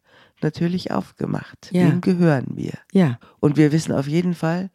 [0.41, 1.69] natürlich aufgemacht.
[1.71, 1.87] Ja.
[1.87, 2.73] Wem gehören wir?
[2.91, 4.69] Ja, Und wir wissen auf jeden Fall,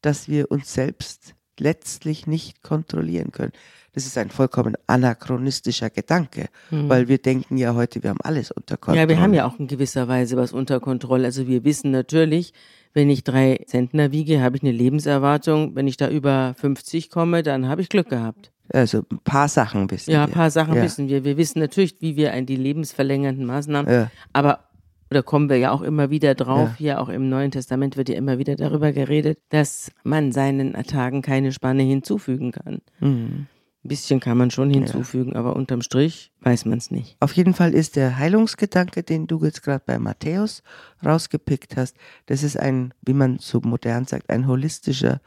[0.00, 3.52] dass wir uns selbst letztlich nicht kontrollieren können.
[3.92, 8.76] Das ist ein vollkommen anachronistischer Gedanke, weil wir denken ja heute, wir haben alles unter
[8.76, 9.02] Kontrolle.
[9.02, 9.10] Hm.
[9.10, 11.24] ja, wir haben ja auch in gewisser Weise was unter Kontrolle.
[11.26, 12.52] Also wir wissen natürlich,
[12.92, 15.74] wenn ich drei Zentner wiege, habe ich eine Lebenserwartung.
[15.76, 18.50] Wenn ich da über 50 komme, dann habe ich Glück gehabt.
[18.72, 20.24] Also ein paar Sachen wissen Ja, wir.
[20.24, 20.82] ein paar Sachen ja.
[20.82, 21.24] wissen wir.
[21.24, 24.10] Wir wissen natürlich, wie wir an die lebensverlängernden Maßnahmen, Ja.
[24.32, 24.60] aber
[25.08, 26.68] da kommen wir ja auch immer wieder drauf.
[26.68, 26.74] Ja.
[26.78, 31.20] Hier auch im Neuen Testament wird ja immer wieder darüber geredet, dass man seinen Tagen
[31.20, 32.80] keine Spanne hinzufügen kann.
[33.00, 33.46] Mhm.
[33.82, 37.16] Ein bisschen kann man schon hinzufügen, aber unterm Strich weiß man es nicht.
[37.18, 40.62] Auf jeden Fall ist der Heilungsgedanke, den du jetzt gerade bei Matthäus
[41.04, 45.22] rausgepickt hast, das ist ein, wie man so modern sagt, ein holistischer,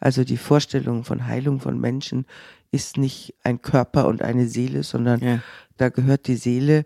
[0.00, 2.26] also die Vorstellung von Heilung von Menschen
[2.72, 5.38] ist nicht ein Körper und eine Seele, sondern Ja.
[5.76, 6.84] da gehört die Seele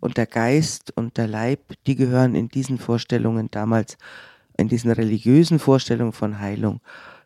[0.00, 3.98] und der Geist und der Leib, die gehören in diesen Vorstellungen damals,
[4.56, 6.80] in diesen religiösen Vorstellungen von Heilung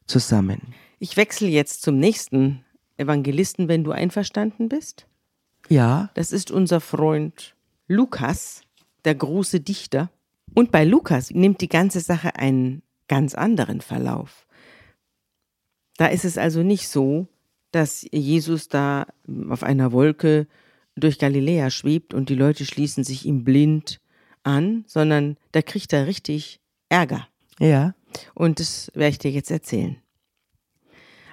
[0.06, 0.74] zusammen.
[0.98, 2.64] Ich wechsle jetzt zum nächsten
[2.98, 5.06] Evangelisten, wenn du einverstanden bist.
[5.68, 7.54] Ja, Das ist unser Freund
[7.86, 8.62] Lukas,
[9.04, 10.10] der große Dichter.
[10.54, 14.46] Und bei Lukas nimmt die ganze Sache einen ganz anderen Verlauf.
[15.96, 17.26] Da ist es also nicht so,
[17.70, 19.06] dass Jesus da
[19.48, 20.46] auf einer Wolke
[20.96, 24.00] durch Galiläa schwebt und die Leute schließen sich ihm blind
[24.42, 27.28] an, sondern da kriegt er richtig Ärger.
[27.60, 27.94] ja,
[28.34, 29.96] Und das werde ich dir jetzt erzählen.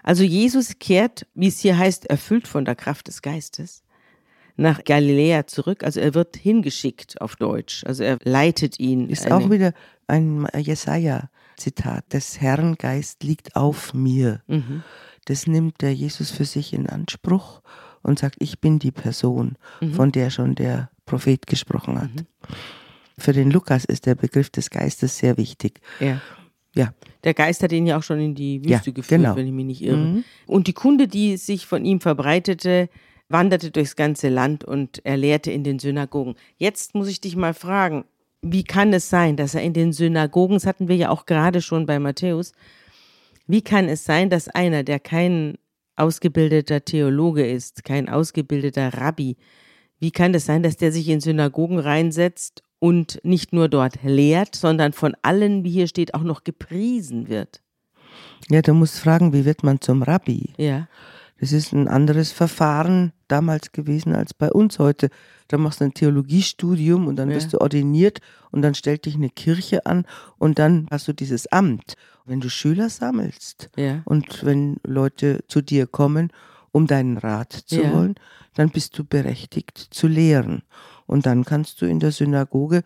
[0.07, 3.83] Also Jesus kehrt, wie es hier heißt, erfüllt von der Kraft des Geistes,
[4.55, 5.83] nach Galiläa zurück.
[5.83, 7.83] Also er wird hingeschickt auf Deutsch.
[7.85, 9.09] Also er leitet ihn.
[9.09, 9.73] Ist auch wieder
[10.07, 12.13] ein Jesaja-Zitat.
[12.13, 14.41] Des Herrn Geist liegt auf mir.
[14.45, 14.83] Mhm.
[15.25, 17.61] Das nimmt der Jesus für sich in Anspruch
[18.03, 19.93] und sagt, ich bin die Person, Mhm.
[19.93, 22.11] von der schon der Prophet gesprochen hat.
[23.17, 25.81] Für den Lukas ist der Begriff des Geistes sehr wichtig.
[25.99, 26.21] Ja.
[26.75, 26.93] Ja,
[27.25, 29.35] Der Geist hat ihn ja auch schon in die Wüste Ja, geführt, genau.
[29.35, 30.23] wenn ich mich nicht irre.
[30.47, 32.87] Und die Kunde, die sich von ihm verbreitete,
[33.27, 36.35] wanderte durchs ganze Land und er lehrte in den Synagogen.
[36.57, 38.05] Jetzt muss ich dich mal fragen,
[38.41, 41.61] wie kann es sein, dass er in den Synagogen, das hatten wir ja auch gerade
[41.61, 42.53] schon bei Matthäus,
[43.47, 45.57] wie kann es sein, dass einer, der kein
[45.95, 49.37] ausgebildeter Theologe ist, kein ausgebildeter Rabbi,
[49.99, 54.55] wie kann es sein, dass der sich in Synagogen reinsetzt und nicht nur dort lehrt,
[54.55, 57.61] sondern von allen, wie hier steht, auch noch gepriesen wird?
[58.49, 60.53] Ja, du musst fragen, wie wird man zum Rabbi?
[60.57, 60.87] Ja.
[61.39, 65.09] Das ist ein anderes Verfahren damals gewesen als bei uns heute.
[65.49, 67.35] Da machst du ein Theologiestudium und dann Ja.
[67.35, 68.19] wirst du ordiniert
[68.51, 70.05] und dann stellt dich eine Kirche an
[70.37, 71.95] und dann hast du dieses Amt.
[72.25, 74.01] Wenn du Schüler sammelst Ja.
[74.05, 76.31] und wenn Leute zu dir kommen,
[76.71, 77.93] um deinen Rat zu Ja.
[77.93, 78.15] wollen,
[78.55, 80.63] dann bist du berechtigt zu lehren.
[81.05, 82.83] Und dann kannst du in der Synagoge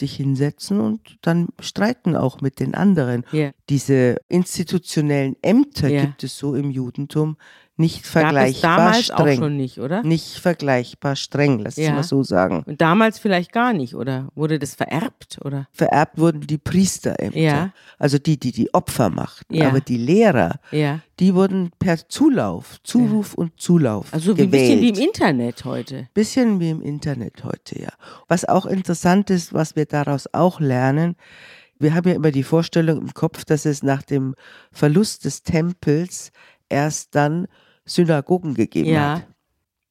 [0.00, 3.24] dich hinsetzen und dann streiten auch mit den anderen.
[3.32, 3.50] Ja.
[3.68, 6.02] Diese institutionellen Ämter Ja.
[6.02, 7.36] gibt es so im Judentum
[7.80, 9.38] nicht Gab es vergleichbar damals auch streng.
[9.40, 10.02] schon nicht, oder?
[10.02, 11.92] Nicht vergleichbar streng, lass es Ja.
[11.94, 12.62] mal so sagen.
[12.66, 14.28] Und damals vielleicht gar nicht, oder?
[14.34, 15.66] Wurde das vererbt, oder?
[15.72, 17.72] Vererbt wurden die Priesterämter, Ja.
[17.98, 19.54] also die, die die Opfer machten.
[19.54, 19.68] Ja.
[19.68, 21.00] Aber die Lehrer, Ja.
[21.18, 24.80] die wurden per Zulauf, Zuruf und Zulauf Also wie ein gewählt.
[24.80, 26.08] bisschen wie im Internet heute.
[26.14, 27.90] Bisschen wie im Internet heute, ja.
[28.28, 31.16] Was auch interessant ist, was wir daraus auch lernen,
[31.78, 34.34] wir haben ja immer die Vorstellung im Kopf, dass es nach dem
[34.70, 36.30] Verlust des Tempels
[36.68, 37.46] erst dann
[37.94, 39.16] Synagogen gegeben Ja.
[39.16, 39.26] hat.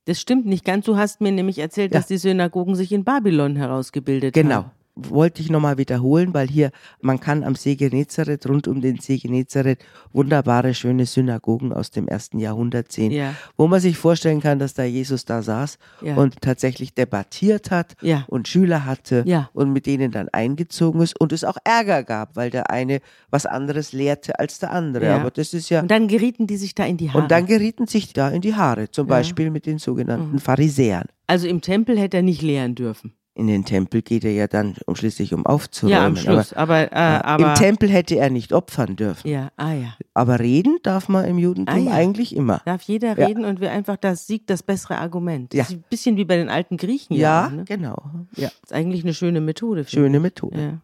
[0.05, 0.85] Das stimmt nicht ganz.
[0.85, 1.99] Du hast mir nämlich erzählt, Ja.
[1.99, 4.55] dass die Synagogen sich in Babylon herausgebildet Genau.
[4.55, 4.71] haben.
[5.07, 9.17] Wollte ich nochmal wiederholen, weil hier, man kann am See Genezareth, rund um den See
[9.17, 9.79] Genezareth,
[10.11, 13.33] wunderbare, schöne Synagogen aus dem ersten Jahrhundert sehen, Ja.
[13.57, 16.15] wo man sich vorstellen kann, dass da Jesus da saß Ja.
[16.15, 18.25] und tatsächlich debattiert hat Ja.
[18.27, 22.49] und Schüler hatte und mit denen dann eingezogen ist und es auch Ärger gab, weil
[22.49, 25.13] der eine was anderes lehrte als der andere.
[25.13, 25.81] Aber das ist ja.
[25.81, 27.21] Und dann gerieten die sich da in die Haare.
[27.21, 29.05] Und dann gerieten sich da in die Haare, zum.
[29.05, 29.09] Mhm.
[29.09, 31.05] Beispiel mit den sogenannten Pharisäern.
[31.27, 33.13] also im Tempel hätte er nicht lehren dürfen.
[33.35, 35.97] In den Tempel geht er ja dann um schließlich um aufzuräumen.
[35.97, 36.51] ja, am Schluss.
[36.51, 39.29] Aber, äh, Aber, aber Im Tempel hätte er nicht opfern dürfen.
[39.29, 39.93] Ja, ah ja.
[40.13, 41.91] Aber reden darf man im Judentum Ah, ja.
[41.93, 42.61] eigentlich immer.
[42.65, 43.27] Darf jeder Ja.
[43.27, 45.53] reden und wir einfach, das siegt das bessere Argument.
[45.53, 45.61] Ja.
[45.63, 47.15] Das ist ein bisschen wie bei den alten Griechen.
[47.15, 47.63] Ja, auch, ne?
[47.65, 47.95] genau.
[48.35, 48.49] Ja.
[48.49, 49.85] Das ist eigentlich eine schöne Methode.
[49.87, 50.23] Schöne ich.
[50.23, 50.59] Methode.
[50.61, 50.81] Ja.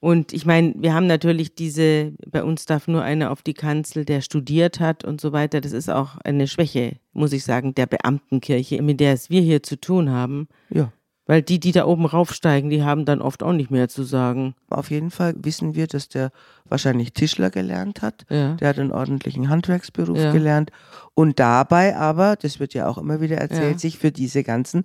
[0.00, 4.04] Und ich meine, wir haben natürlich diese, bei uns darf nur einer auf die Kanzel,
[4.04, 5.60] der studiert hat und so weiter.
[5.60, 9.62] Das ist auch eine Schwäche, muss ich sagen, der Beamtenkirche, mit der es wir hier
[9.62, 10.46] zu tun haben.
[10.70, 10.92] Ja.
[11.28, 14.54] Weil die, die da oben raufsteigen, die haben dann oft auch nicht mehr zu sagen.
[14.70, 16.30] Auf jeden Fall wissen wir, dass der
[16.68, 18.24] wahrscheinlich Tischler gelernt hat.
[18.30, 18.54] Ja.
[18.54, 20.32] Der hat einen ordentlichen Handwerksberuf Ja.
[20.32, 20.70] gelernt
[21.14, 23.78] und dabei aber, das wird ja auch immer wieder erzählt, Ja.
[23.78, 24.84] sich für diese ganzen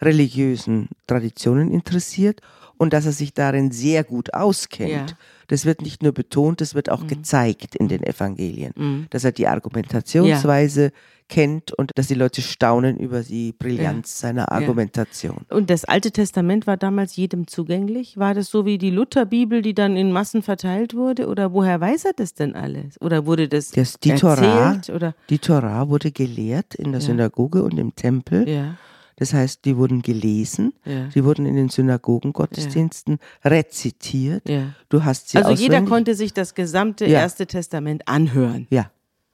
[0.00, 2.40] religiösen Traditionen interessiert
[2.78, 5.14] und dass er sich darin sehr gut auskennt.
[5.52, 5.56] Ja.
[5.56, 9.06] Das wird nicht nur betont, das wird auch gezeigt in den Evangelien, Mhm.
[9.10, 10.92] dass er die Argumentationsweise
[11.28, 15.46] kennt und dass die Leute staunen über die Brillanz seiner Argumentation.
[15.48, 18.18] Und das Alte Testament war damals jedem zugänglich?
[18.18, 21.28] War das so wie die Lutherbibel, die dann in Massen verteilt wurde?
[21.28, 23.00] Oder woher weiß er das denn alles?
[23.00, 24.38] Oder wurde das, Das, die, erzählt?
[24.38, 25.14] Torah, Oder?
[25.30, 27.06] die Torah wurde gelehrt in der Ja.
[27.06, 28.46] Synagoge und im Tempel.
[28.48, 28.74] Ja,
[29.16, 34.48] Das heißt, die wurden gelesen, ja, die wurden in den Synagogengottesdiensten rezitiert.
[34.48, 34.74] ja.
[34.88, 37.20] Du hast sie Also jeder konnte sich das gesamte Ja.
[37.20, 38.66] Erste Testament anhören.
[38.70, 38.90] Ja,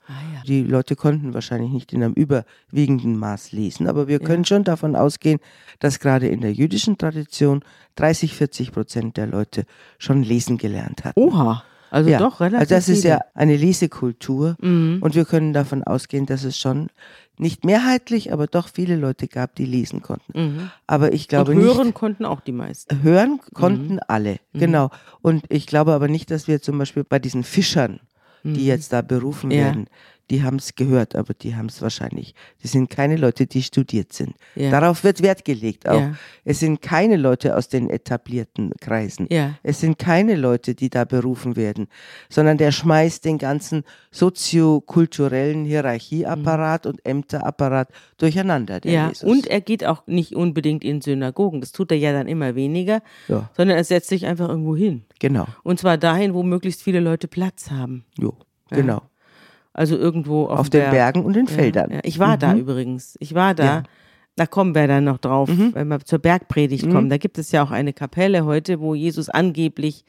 [0.07, 0.43] Ah, ja.
[0.47, 4.97] die Leute konnten wahrscheinlich nicht in einem überwiegenden Maß lesen, aber wir können schon davon
[4.97, 5.39] ausgehen,
[5.81, 7.63] dass gerade in der jüdischen Tradition
[7.97, 9.65] 30, 40 Prozent der Leute
[9.99, 11.21] schon lesen gelernt hatten.
[11.21, 12.19] Oha, also ja.
[12.19, 13.15] doch relativ Also das ist viele.
[13.15, 14.99] ja eine Lesekultur Mhm.
[15.01, 16.89] und wir können davon ausgehen, dass es schon
[17.41, 20.33] nicht mehrheitlich, aber doch viele Leute gab, die lesen konnten.
[20.39, 20.71] Mhm.
[20.89, 21.95] Aber ich glaube Und hören nicht.
[21.95, 23.03] konnten auch die meisten.
[23.03, 24.01] Hören konnten Mhm.
[24.09, 24.91] alle, genau.
[25.23, 28.01] Und ich glaube aber nicht, dass wir zum Beispiel bei diesen Fischern,
[28.43, 29.53] die jetzt da berufen Mhm.
[29.53, 29.65] Ja.
[29.67, 29.87] werden,
[30.31, 32.35] die haben es gehört, aber die haben es wahrscheinlich.
[32.63, 34.35] Das sind keine Leute, die studiert sind.
[34.55, 34.71] Ja.
[34.71, 36.01] Darauf wird Wert gelegt auch.
[36.01, 36.15] Ja.
[36.45, 39.27] Es sind keine Leute aus den etablierten Kreisen.
[39.31, 39.55] Ja.
[39.63, 41.89] Es sind keine Leute, die da berufen werden,
[42.29, 43.85] sondern der schmeißt den ganzen
[44.59, 47.89] soziokulturellen Hierarchieapparat und Ämterapparat
[48.19, 48.95] durcheinander, der Mhm.
[48.95, 49.31] Ja, Jesus.
[49.31, 51.61] und er geht auch nicht unbedingt in Synagogen.
[51.61, 55.05] Das tut er ja dann immer weniger, sondern er setzt sich einfach irgendwo hin.
[55.19, 55.47] genau.
[55.63, 58.05] Und zwar dahin, wo möglichst viele Leute Platz haben.
[58.19, 58.35] Jo,
[58.71, 59.03] genau.
[59.79, 60.91] Also irgendwo auf, Auf den Berg.
[60.93, 61.91] Bergen und den Ja, Feldern.
[61.93, 63.17] Ja, ich war da übrigens.
[63.21, 63.65] Ich war da.
[63.65, 63.81] Ja.
[63.81, 63.85] Mhm.
[64.35, 67.09] Da kommen wir dann noch drauf, wenn wir zur Bergpredigt kommen.
[67.11, 70.05] Da gibt es ja auch eine Kapelle heute, wo Jesus angeblich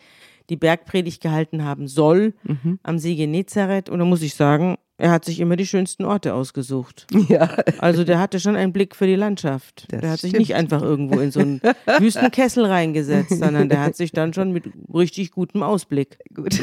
[0.50, 2.80] die Bergpredigt gehalten haben soll Mhm.
[2.84, 3.90] am See Genezareth.
[3.90, 7.08] Und da muss ich sagen, er hat sich immer die schönsten Orte ausgesucht.
[7.30, 7.58] Ja.
[7.78, 9.86] Also der hatte schon einen Blick für die Landschaft.
[9.90, 10.40] Das der hat sich stimmt.
[10.40, 11.62] nicht einfach irgendwo in so einen
[12.00, 16.18] Wüstenkessel reingesetzt, sondern der hat sich dann schon mit richtig gutem Ausblick.
[16.34, 16.60] Gut.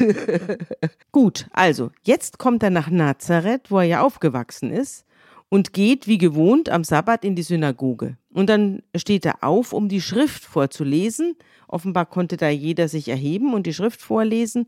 [1.13, 5.05] Gut, also jetzt kommt er nach Nazareth, wo er ja aufgewachsen ist.
[5.49, 8.17] und geht wie gewohnt am Sabbat in die Synagoge.
[8.33, 11.37] Und dann steht er auf, um die Schrift vorzulesen.
[11.69, 14.67] Offenbar konnte da jeder sich erheben und die Schrift vorlesen.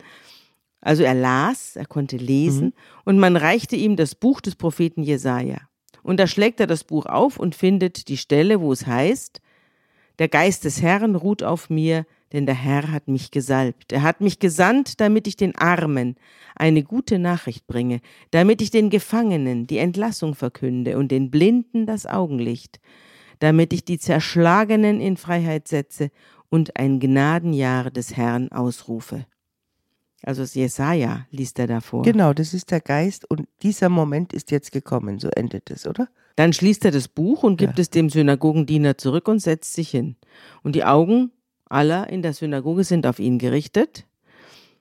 [0.80, 2.72] Also er las, er konnte lesen mhm.
[3.04, 5.58] und man reichte ihm das Buch des Propheten Jesaja.
[6.02, 9.40] Und da schlägt er das Buch auf und findet die Stelle, wo es heißt:
[10.18, 13.92] Der Geist des Herrn ruht auf mir, denn der Herr hat mich gesalbt.
[13.92, 16.16] Er hat mich gesandt, damit ich den Armen
[16.54, 22.06] eine gute Nachricht bringe, damit ich den Gefangenen die Entlassung verkünde und den Blinden das
[22.06, 22.80] Augenlicht,
[23.38, 26.10] damit ich die Zerschlagenen in Freiheit setze
[26.50, 29.26] und ein Gnadenjahr des Herrn ausrufe.
[30.22, 32.02] Also Jesaja liest er davor.
[32.02, 36.08] Genau, das ist der Geist und dieser Moment ist jetzt gekommen, so endet es, oder?
[36.36, 37.82] Dann schließt er das Buch und gibt ja.
[37.82, 40.16] es dem Synagogendiener zurück und setzt sich hin.
[40.62, 41.32] Und die Augen
[41.68, 44.06] aller in der Synagoge sind auf ihn gerichtet.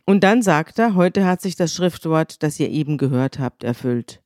[0.06, 4.21] Und dann sagt er, heute hat sich das Schriftwort, das ihr eben gehört habt, erfüllt.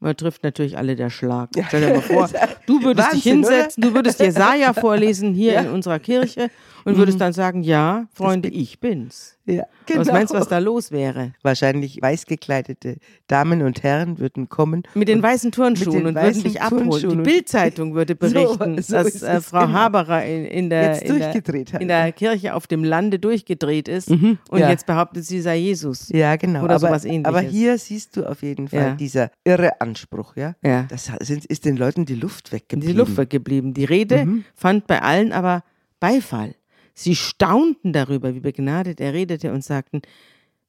[0.00, 1.50] Man trifft natürlich alle der Schlag.
[1.68, 2.28] Stell dir mal vor,
[2.66, 3.90] du würdest Wahnsinn, dich hinsetzen, oder?
[3.90, 5.60] du würdest Jesaja vorlesen hier ja.
[5.60, 6.50] in unserer Kirche
[6.84, 7.20] und würdest mhm.
[7.20, 9.36] dann sagen, ja, Freunde, ich bin's.
[9.46, 10.00] Ja, genau.
[10.00, 11.32] Was meinst du, was da los wäre?
[11.42, 14.82] Wahrscheinlich weiß gekleidete Damen und Herren würden kommen.
[14.94, 17.08] Mit den weißen Turnschuhen und würden dich abholen.
[17.08, 19.72] Die Bildzeitung würde berichten, so, so dass äh, Frau genau.
[19.72, 24.38] Haberer in, in, der, in, der, in, der, Kirche auf dem Lande durchgedreht ist mhm,
[24.50, 24.68] und ja.
[24.68, 26.08] jetzt behauptet, sie sei Jesus.
[26.10, 26.64] Ja, genau.
[26.64, 27.26] Oder aber, sowas ähnliches.
[27.26, 28.94] Aber hier siehst du auf jeden Fall ja.
[28.94, 30.36] dieser irre Anspruch.
[30.36, 30.54] Ja?
[30.62, 30.86] ja.
[30.88, 32.92] Das ist den Leuten die Luft weggeblieben.
[32.92, 33.74] Die Luft weggeblieben.
[33.74, 34.44] Die Rede mhm.
[34.54, 35.64] fand bei allen aber
[35.98, 36.54] Beifall.
[37.00, 40.02] Sie staunten darüber, wie begnadet er redete und sagten,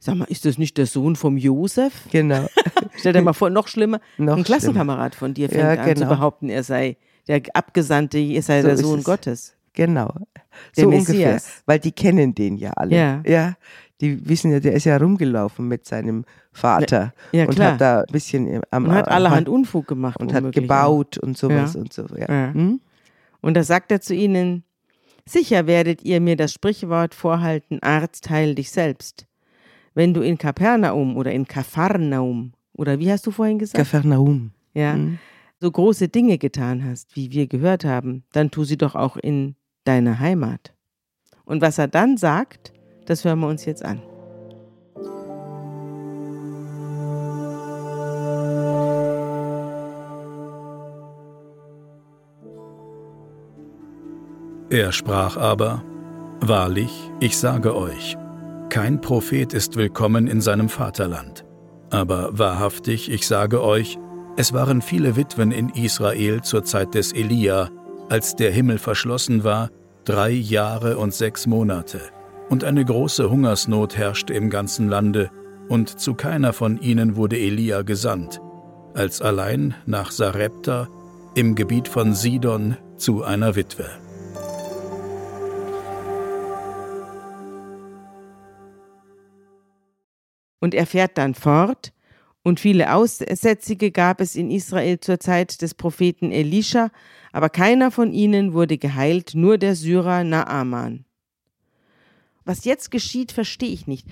[0.04, 1.94] Sag mal, ist das nicht der Sohn vom Josef?
[2.12, 2.48] Genau.
[2.98, 5.84] Stell dir mal vor, noch schlimmer, noch ein Klassenkamerad von dir fängt ja, genau.
[5.84, 6.15] an zu genau.
[6.15, 9.56] behaupten, er sei der Abgesandte, er sei so der Sohn Gottes.
[9.74, 10.12] Genau.
[10.76, 11.08] Der so Messias.
[11.10, 11.41] ungefähr.
[11.67, 12.96] Weil die kennen den ja alle.
[12.96, 13.24] Ja.
[13.28, 13.54] ja.
[14.02, 18.12] Die wissen ja, der ist ja rumgelaufen mit seinem Vater ja, und hat da ein
[18.12, 21.80] bisschen am und hat allerhand Unfug gemacht und hat gebaut und sowas ja.
[21.80, 22.08] und so.
[22.17, 22.54] Ja.
[22.54, 22.82] Hm?
[23.41, 24.63] Und da sagt er zu ihnen,
[25.25, 29.25] Sicher werdet ihr mir das Sprichwort vorhalten, Arzt, heil dich selbst.
[29.93, 33.77] Wenn du in Kapernaum oder in Kapharnaum, oder wie hast du vorhin gesagt?
[33.77, 34.51] Kapharnaum.
[34.73, 35.19] Ja, mhm.
[35.60, 39.55] so große Dinge getan hast, wie wir gehört haben, dann tu sie doch auch in
[39.84, 40.73] deiner Heimat.
[41.43, 42.71] Und was er dann sagt,
[43.05, 44.01] das hören wir uns jetzt an.
[54.71, 55.84] Er sprach aber,
[56.39, 58.17] Wahrlich, ich sage euch,
[58.69, 61.43] kein Prophet ist willkommen in seinem Vaterland.
[61.89, 63.99] Aber wahrhaftig, ich sage euch,
[64.38, 67.69] es waren viele Witwen in Israel zur Zeit des Elia,
[68.07, 69.69] als der Himmel verschlossen war,
[70.05, 71.99] drei Jahre und sechs Monate,
[72.49, 75.31] und eine große Hungersnot herrschte im ganzen Lande,
[75.67, 78.39] und zu keiner von ihnen wurde Elia gesandt,
[78.93, 80.88] als allein nach Sarepta
[81.36, 83.89] im Gebiet von Sidon zu einer Witwe.
[90.62, 91.91] Und er fährt dann fort,
[92.43, 96.89] und viele Aussätzige gab es in Israel zur Zeit des Propheten Elisha,
[97.32, 101.06] aber keiner von ihnen wurde geheilt, nur der Syrer Naaman.
[102.43, 104.08] Was jetzt geschieht, verstehe ich nicht.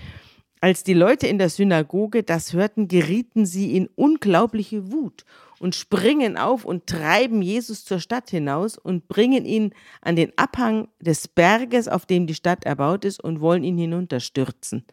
[0.61, 5.25] Als die Leute in der Synagoge das hörten, gerieten sie in unglaubliche Wut
[5.59, 10.89] und springen auf und treiben Jesus zur Stadt hinaus und bringen ihn an den Abhang
[10.99, 14.85] des Berges, auf dem die Stadt erbaut ist, und wollen ihn hinunterstürzen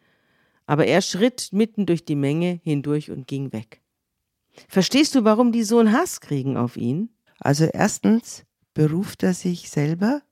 [0.66, 3.80] aber er schritt mitten durch die Menge hindurch und ging weg.
[4.68, 7.10] Verstehst du, warum die so einen Hass kriegen auf ihn?
[7.38, 10.22] Also erstens beruft er sich selber,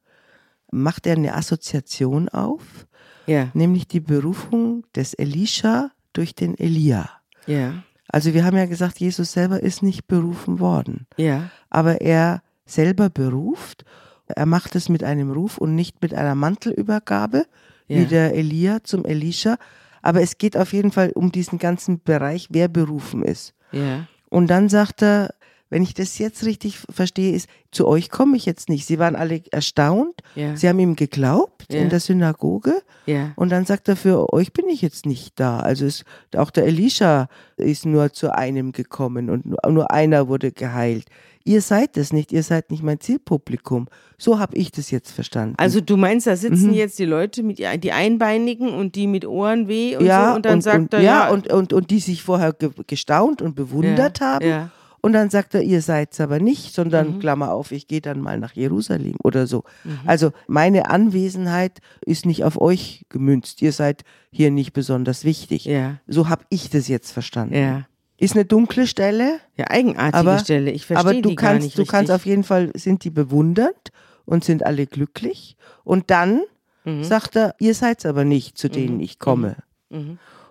[0.70, 2.86] macht er eine Assoziation auf,
[3.26, 3.50] ja.
[3.54, 7.10] nämlich die Berufung des Elisha durch den Elia.
[7.46, 7.82] Ja.
[8.08, 11.06] Also wir haben ja gesagt, Jesus selber ist nicht berufen worden.
[11.16, 11.50] Ja.
[11.70, 13.84] Aber er selber beruft,
[14.26, 17.46] er macht es mit einem Ruf und nicht mit einer Mantelübergabe,
[17.86, 19.58] wie der Elia zum Elisha,
[20.04, 23.54] aber es geht auf jeden Fall um diesen ganzen Bereich, wer berufen ist.
[23.72, 24.06] Ja.
[24.28, 25.34] Und dann sagt er,
[25.70, 28.86] wenn ich das jetzt richtig verstehe, ist, zu euch komme ich jetzt nicht.
[28.86, 30.20] Sie waren alle erstaunt.
[30.34, 30.54] Ja.
[30.56, 31.80] Sie haben ihm geglaubt ja.
[31.80, 32.82] in der Synagoge.
[33.06, 33.32] Ja.
[33.36, 35.60] Und dann sagt er, für euch bin ich jetzt nicht da.
[35.60, 36.04] Also es,
[36.36, 41.06] auch der Elisha ist nur zu einem gekommen und nur, nur einer wurde geheilt.
[41.46, 43.86] Ihr seid es nicht, ihr seid nicht mein Zielpublikum.
[44.16, 45.54] So habe ich das jetzt verstanden.
[45.58, 46.74] Also du meinst, da sitzen mhm.
[46.74, 50.54] jetzt die Leute mit die Einbeinigen und die mit Ohrenweh und ja, so und dann
[50.54, 53.54] und, sagt und, er ja, ja und, und, und die sich vorher ge gestaunt und
[53.54, 54.46] bewundert ja, haben.
[54.46, 54.70] Ja.
[55.02, 57.18] Und dann sagt er, ihr seid es aber nicht, sondern mhm.
[57.18, 59.64] Klammer auf, ich gehe dann mal nach Jerusalem oder so.
[59.84, 59.98] Mhm.
[60.06, 63.60] Also meine Anwesenheit ist nicht auf euch gemünzt.
[63.60, 65.66] Ihr seid hier nicht besonders wichtig.
[65.66, 65.98] Ja.
[66.06, 67.54] So habe ich das jetzt verstanden.
[67.54, 67.86] Ja.
[68.18, 69.40] Ist eine dunkle Stelle.
[69.56, 70.70] Ja, eigenartige aber, Stelle.
[70.70, 72.14] Ich verstehe aber du die kannst, gar nicht du kannst richtig.
[72.14, 73.90] auf jeden Fall, sind die bewundernd
[74.24, 75.56] und sind alle glücklich.
[75.84, 76.42] Und dann
[76.86, 77.02] Mhm.
[77.02, 79.56] sagt er, ihr seid aber nicht, zu denen ich komme.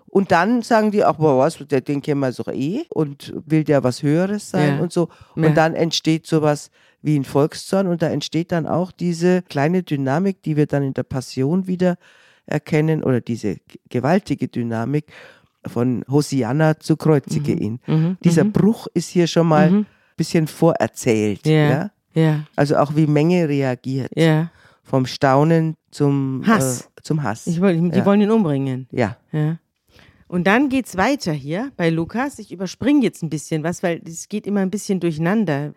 [0.06, 3.62] Und dann sagen die, ach, boah, was, der, den kennen wir doch eh und will
[3.64, 4.80] der was Höheres sein Ja.
[4.80, 5.08] und so.
[5.34, 5.50] Und Ja.
[5.50, 6.70] dann entsteht sowas
[7.02, 10.94] wie ein Volkszorn und da entsteht dann auch diese kleine Dynamik, die wir dann in
[10.94, 11.96] der Passion wieder
[12.46, 13.58] erkennen oder diese
[13.88, 15.06] gewaltige Dynamik
[15.66, 17.80] von Hosianna zu kreuzige ihn.
[18.24, 19.86] Dieser Bruch ist hier schon mal ein
[20.16, 21.46] bisschen vorerzählt.
[21.46, 21.52] Ja.
[21.68, 21.90] Ja?
[22.16, 24.10] Ja, Also auch wie Menge reagiert.
[24.16, 24.50] ja.
[24.86, 26.82] Vom Staunen zum Hass.
[26.82, 27.46] Äh, zum Hass.
[27.46, 28.04] Ich wollte, die Ja.
[28.04, 28.86] wollen ihn umbringen.
[28.92, 29.16] ja.
[29.32, 29.58] Ja.
[30.28, 32.38] Und dann geht's weiter hier bei Lukas.
[32.38, 35.72] Ich überspringe jetzt ein bisschen was, weil es geht immer ein bisschen durcheinander.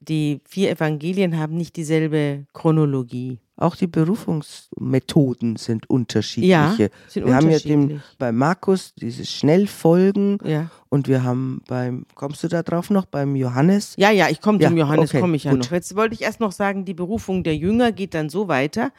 [0.00, 3.38] Die vier Evangelien haben nicht dieselbe Chronologie.
[3.56, 6.50] Auch die Berufungsmethoden sind unterschiedliche.
[6.50, 8.18] Ja, sind wir haben ja den, unterschiedlich.
[8.18, 10.70] bei Markus dieses Schnellfolgen Ja.
[10.88, 13.94] und wir haben beim, kommst du da drauf noch, beim Johannes?
[13.96, 15.60] Ja, ja, ich komme Ja, zum Johannes, okay, komme ich ja gut.
[15.60, 15.70] noch.
[15.70, 18.90] Jetzt wollte ich erst noch sagen, die Berufung der Jünger geht dann so weiter,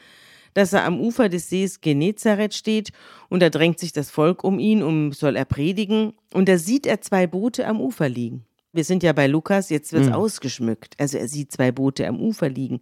[0.54, 2.92] dass er am Ufer des Sees Genezareth steht
[3.28, 6.86] und da drängt sich das Volk um ihn, um soll er predigen und da sieht
[6.86, 8.46] er zwei Boote am Ufer liegen.
[8.72, 10.00] Wir sind ja bei Lukas, jetzt Hm.
[10.00, 10.94] wird's ausgeschmückt.
[10.98, 12.80] Also er sieht zwei Boote am Ufer liegen.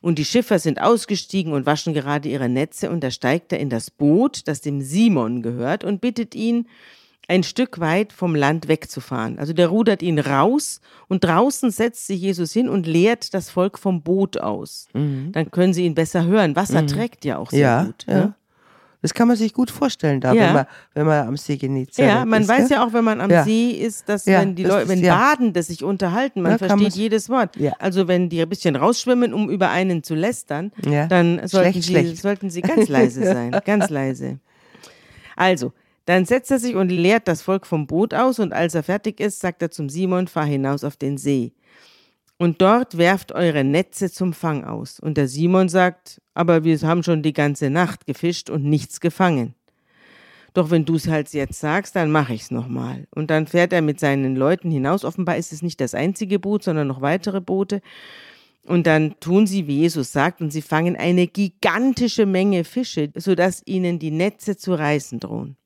[0.00, 3.68] Und die Schiffer sind ausgestiegen und waschen gerade ihre Netze und da steigt er in
[3.70, 6.66] das Boot, das dem Simon gehört und bittet ihn,
[7.28, 9.38] ein Stück weit vom Land wegzufahren.
[9.38, 13.78] Also der rudert ihn raus und draußen setzt sich Jesus hin und lehrt das Volk
[13.78, 14.88] vom Boot aus.
[14.92, 16.56] Dann können sie ihn besser hören.
[16.56, 17.62] Wasser trägt ja auch sehr Mhm.
[17.62, 18.04] ja, gut.
[18.08, 18.14] ja.
[18.14, 18.34] Ne?
[19.02, 20.42] Das kann man sich gut vorstellen, da, Ja.
[20.48, 22.48] wenn, man, wenn man am See Genezareth Ja, man ist.
[22.48, 23.44] weiß ja auch, wenn man am Ja.
[23.44, 25.16] See ist, dass Ja, wenn die das Leute, wenn ja.
[25.16, 27.56] Badende sich unterhalten, man versteht jedes Wort.
[27.78, 30.70] Also wenn die ein bisschen rausschwimmen, um über einen zu lästern,
[31.08, 32.22] dann sollten, Schlecht, sie, schlecht.
[32.22, 34.38] sollten sie ganz leise sein, ganz leise.
[35.36, 35.72] Also,
[36.06, 39.20] dann setzt er sich und lehrt das Volk vom Boot aus und als er fertig
[39.20, 41.52] ist, sagt er zum Simon, fahr hinaus auf den See.
[42.40, 44.98] Und dort werft eure Netze zum Fang aus.
[44.98, 49.54] Und der Simon sagt, aber wir haben schon die ganze Nacht gefischt und nichts gefangen.
[50.54, 53.06] Doch wenn du es halt jetzt sagst, dann mache ich's nochmal.
[53.14, 55.04] Und dann fährt er mit seinen Leuten hinaus.
[55.04, 57.82] Offenbar ist es nicht das einzige Boot, sondern noch weitere Boote.
[58.64, 63.60] Und dann tun sie, wie Jesus sagt, und sie fangen eine gigantische Menge Fische, sodass
[63.66, 65.58] ihnen die Netze zu reißen drohen.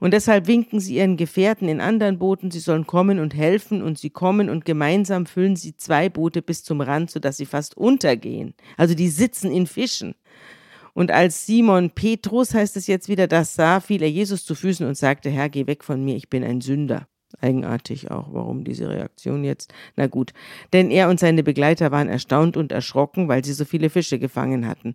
[0.00, 3.98] Und deshalb winken sie ihren Gefährten in anderen Booten, sie sollen kommen und helfen, und
[3.98, 8.54] sie kommen und gemeinsam füllen sie zwei Boote bis zum Rand, sodass sie fast untergehen.
[8.76, 10.14] Also die sitzen in Fischen.
[10.94, 14.86] Und als Simon Petrus, heißt es jetzt wieder, das sah, fiel er Jesus zu Füßen
[14.86, 17.08] und sagte, Herr, geh weg von mir, ich bin ein Sünder.
[17.40, 19.74] Eigenartig auch, warum diese Reaktion jetzt?
[19.96, 20.32] Na gut,
[20.72, 24.68] denn er und seine Begleiter waren erstaunt und erschrocken, weil sie so viele Fische gefangen
[24.68, 24.94] hatten.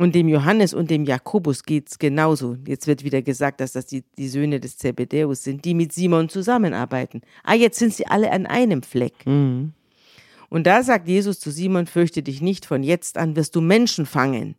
[0.00, 2.56] Und dem Johannes und dem Jakobus geht's genauso.
[2.66, 6.30] Jetzt wird wieder gesagt, dass das die, die Söhne des Zebedäus sind, die mit Simon
[6.30, 7.20] zusammenarbeiten.
[7.44, 9.12] Ah, jetzt sind sie alle an einem Fleck.
[9.26, 9.74] Und
[10.66, 14.54] da sagt Jesus zu Simon, fürchte dich nicht, von jetzt an wirst du Menschen fangen.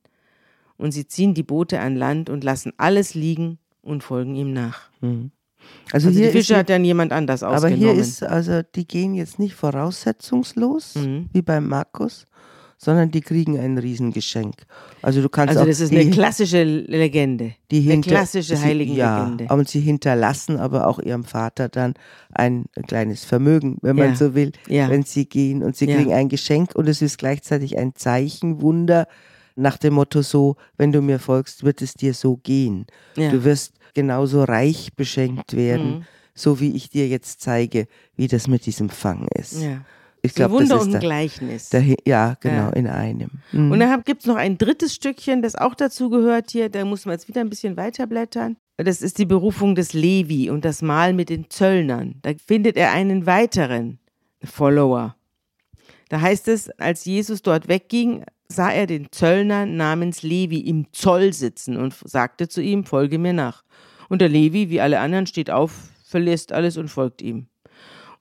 [0.78, 4.90] Und sie ziehen die Boote an Land und lassen alles liegen und folgen ihm nach.
[5.02, 7.80] Also, Also die Fische hat dann jemand anders aber ausgenommen.
[7.80, 11.30] hier ist, also die gehen jetzt nicht voraussetzungslos, Mhm.
[11.34, 12.26] wie beim Markus,
[12.84, 14.56] sondern die kriegen ein Riesengeschenk.
[15.04, 17.54] Also du kannst also das ist eine klassische Legende.
[17.70, 19.44] die eine hinter- klassische sie- Heiligenlegende.
[19.46, 21.94] Ja, und sie hinterlassen aber auch ihrem Vater dann
[22.34, 24.16] ein kleines Vermögen, wenn man Ja.
[24.16, 24.90] so will, Ja.
[24.90, 25.62] wenn sie gehen.
[25.62, 25.96] Und sie Ja.
[25.98, 29.08] kriegen ein Geschenk und es ist gleichzeitig ein Zeichenwunder
[29.56, 32.88] nach dem Motto so, wenn du mir folgst, wird es dir so gehen.
[33.16, 36.04] Du wirst genauso reich beschenkt werden, Mhm.
[36.34, 39.62] so wie ich dir jetzt zeige, wie das mit diesem Fang ist.
[39.62, 39.82] ja.
[40.24, 41.70] Ich glaube, Wunder das und ist ein der, Gleichnis.
[41.70, 42.70] der, ja, genau, Ja.
[42.72, 43.30] in einem.
[43.52, 43.72] Mhm.
[43.72, 46.70] Und dann gibt es noch ein drittes Stückchen, das auch dazu gehört hier.
[46.70, 48.58] Da muss man jetzt wieder ein bisschen weiterblättern.
[48.78, 52.16] Das ist die Berufung des Levi und das Mahl mit den Zöllnern.
[52.22, 54.00] Da findet er einen weiteren
[54.44, 55.16] Follower.
[56.10, 61.32] Da heißt es, als Jesus dort wegging, sah er den Zöllner namens Levi im Zoll
[61.34, 63.64] sitzen und sagte zu ihm, folge mir nach.
[64.10, 67.48] Und der Levi, wie alle anderen, steht auf, verlässt alles und folgt ihm.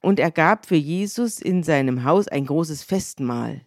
[0.00, 3.62] Und er gab für Jesus in seinem Haus ein großes Festmahl.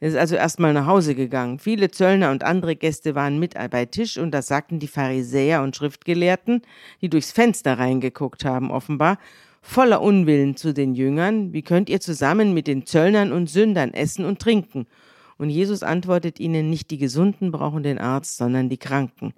[0.00, 1.58] Er ist also erstmal nach Hause gegangen.
[1.58, 5.76] Viele Zöllner und andere Gäste waren mit bei Tisch und da sagten die Pharisäer und
[5.76, 6.62] Schriftgelehrten,
[7.02, 9.18] die durchs Fenster reingeguckt haben, offenbar,
[9.60, 14.24] voller Unwillen zu den Jüngern, wie könnt ihr zusammen mit den Zöllnern und Sündern essen
[14.24, 14.86] und trinken?
[15.36, 19.34] Und Jesus antwortet ihnen, nicht die Gesunden brauchen den Arzt, sondern die Kranken.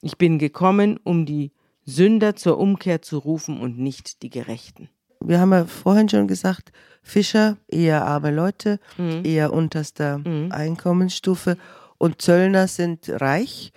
[0.00, 1.50] Ich bin gekommen, um die
[1.84, 4.88] Sünder zur Umkehr zu rufen und nicht die Gerechten.
[5.26, 6.72] Wir haben ja vorhin schon gesagt,
[7.02, 9.22] Fischer, eher arme Leute, Mhm.
[9.24, 10.20] eher unterster
[10.50, 11.56] Einkommensstufe
[11.98, 13.72] und Zöllner sind reich.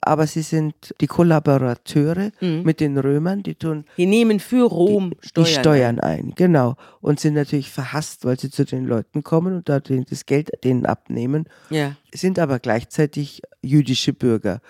[0.00, 5.44] aber sie sind die Kollaborateure mit den Römern, die tun Die nehmen für Rom Steuern.
[5.46, 6.76] die Steuern ein, genau.
[7.00, 10.50] Und sind natürlich verhasst, weil sie zu den Leuten kommen und da den- das Geld
[10.64, 11.96] denen abnehmen, Ja.
[12.14, 14.60] sind aber gleichzeitig jüdische Bürger.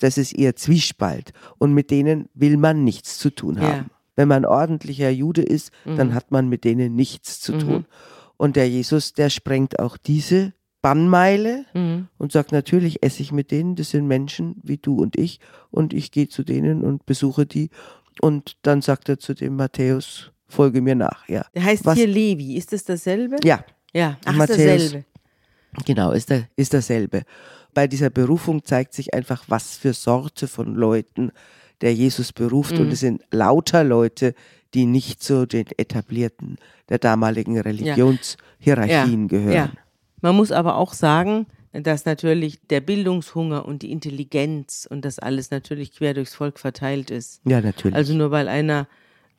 [0.00, 1.34] Das ist ihr Zwiespalt.
[1.58, 3.84] Und mit denen will man nichts zu tun Ja.
[4.20, 4.22] Mhm.
[4.22, 7.86] Wenn man ordentlicher Jude ist, dann hat man mit denen nichts zu tun.
[8.36, 10.52] Und der Jesus, der sprengt auch diese
[10.82, 12.08] Bannmeile Mhm.
[12.18, 15.38] und sagt, natürlich esse ich mit denen, das sind Menschen wie du und ich
[15.70, 17.68] und ich gehe zu denen und besuche die
[18.22, 21.44] und dann sagt er zu dem Matthäus, folge mir nach, ja.
[21.54, 22.56] Der heißt Was- hier Levi.
[22.56, 23.36] Ist das dasselbe?
[23.44, 23.62] Ja,
[23.92, 24.58] Ja, ach, ist Matthäus.
[24.58, 25.04] dasselbe.
[25.84, 27.22] genau, ist, der, ist dasselbe.
[27.74, 31.30] Bei dieser Berufung zeigt sich einfach, was für Sorte von Leuten
[31.80, 34.34] der Jesus beruft und es sind lauter Leute,
[34.74, 36.56] die nicht zu den etablierten
[36.88, 39.52] der damaligen Religionshierarchien gehören.
[39.52, 39.70] Ja.
[40.20, 45.50] Man muss aber auch sagen, dass natürlich der Bildungshunger und die Intelligenz und das alles
[45.50, 47.40] natürlich quer durchs Volk verteilt ist.
[47.46, 47.94] Ja, natürlich.
[47.94, 48.88] Also nur weil einer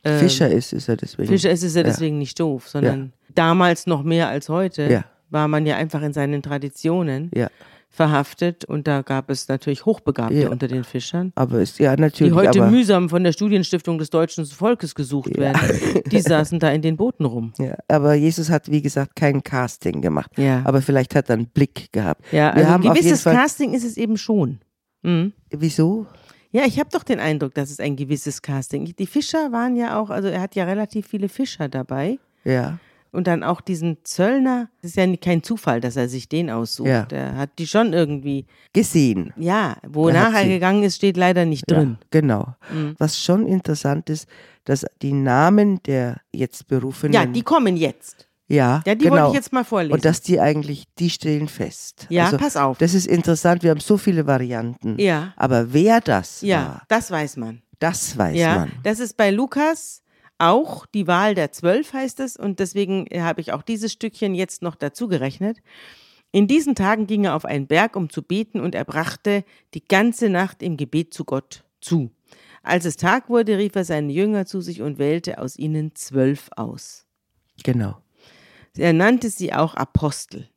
[0.03, 1.27] ähm, Fischer ist, ist er deswegen.
[1.27, 5.05] Fischer ist, ist er deswegen nicht doof, sondern damals noch mehr als heute Ja.
[5.29, 7.49] war man ja einfach in seinen Traditionen Ja,
[7.93, 10.49] verhaftet und da gab es natürlich Hochbegabte Ja.
[10.49, 11.33] unter den Fischern.
[11.35, 12.33] aber ist ja Die natürlich.
[12.33, 15.59] heute aber, mühsam von der Studienstiftung des deutschen Volkes gesucht werden.
[16.11, 17.53] Die saßen da in den Booten rum.
[17.59, 20.31] Ja, aber Jesus hat, wie gesagt, kein Casting gemacht.
[20.37, 20.61] Ja.
[20.63, 22.23] Aber vielleicht hat er einen Blick gehabt.
[22.31, 23.23] Ja, Wir also haben gewisses.
[23.25, 24.59] Casting ist es eben schon.
[25.03, 25.33] Mhm.
[25.49, 26.07] Wieso?
[26.51, 28.85] Ja, ich habe doch den Eindruck, dass es ein gewisses Casting.
[28.97, 32.19] Die Fischer waren ja auch, also er hat ja relativ viele Fischer dabei.
[32.43, 32.79] Ja.
[33.11, 34.69] Und dann auch diesen Zöllner.
[34.81, 36.87] Es ist ja kein Zufall, dass er sich den aussucht.
[36.87, 37.05] Ja.
[37.11, 39.33] Er hat die schon irgendwie, Gesehen.
[39.35, 40.47] ja, hat er sie.
[40.49, 41.89] gegangen ist, steht leider nicht drin.
[41.89, 41.97] Mhm.
[41.99, 42.55] Ja, genau.
[42.97, 44.27] Was schon interessant ist,
[44.63, 47.13] dass die Namen der jetzt Berufenen.
[47.13, 48.27] Ja, die kommen jetzt.
[48.47, 49.15] ja, Ja, die genau.
[49.15, 49.93] wollte ich jetzt mal vorlesen.
[49.93, 52.07] Und dass die eigentlich, die stehen fest.
[52.09, 52.77] Also, Ja, pass auf.
[52.77, 54.97] Das ist interessant, wir haben so viele Varianten.
[54.99, 55.33] Ja.
[55.35, 57.61] Aber wer das ja, war, das weiß man.
[57.79, 58.71] das weiß Ja, man.
[58.83, 60.00] das ist bei Lukas
[60.41, 64.61] auch die Wahl der Zwölf heißt es und deswegen habe ich auch dieses Stückchen jetzt
[64.61, 65.61] noch dazu gerechnet.
[66.31, 69.85] In diesen Tagen ging er auf einen Berg, um zu beten und er brachte die
[69.85, 72.09] ganze Nacht im Gebet zu Gott zu.
[72.63, 76.49] Als es Tag wurde, rief er seine Jünger zu sich und wählte aus ihnen zwölf
[76.55, 77.05] aus.
[77.63, 77.97] Genau.
[78.77, 80.47] Er nannte sie auch Apostel.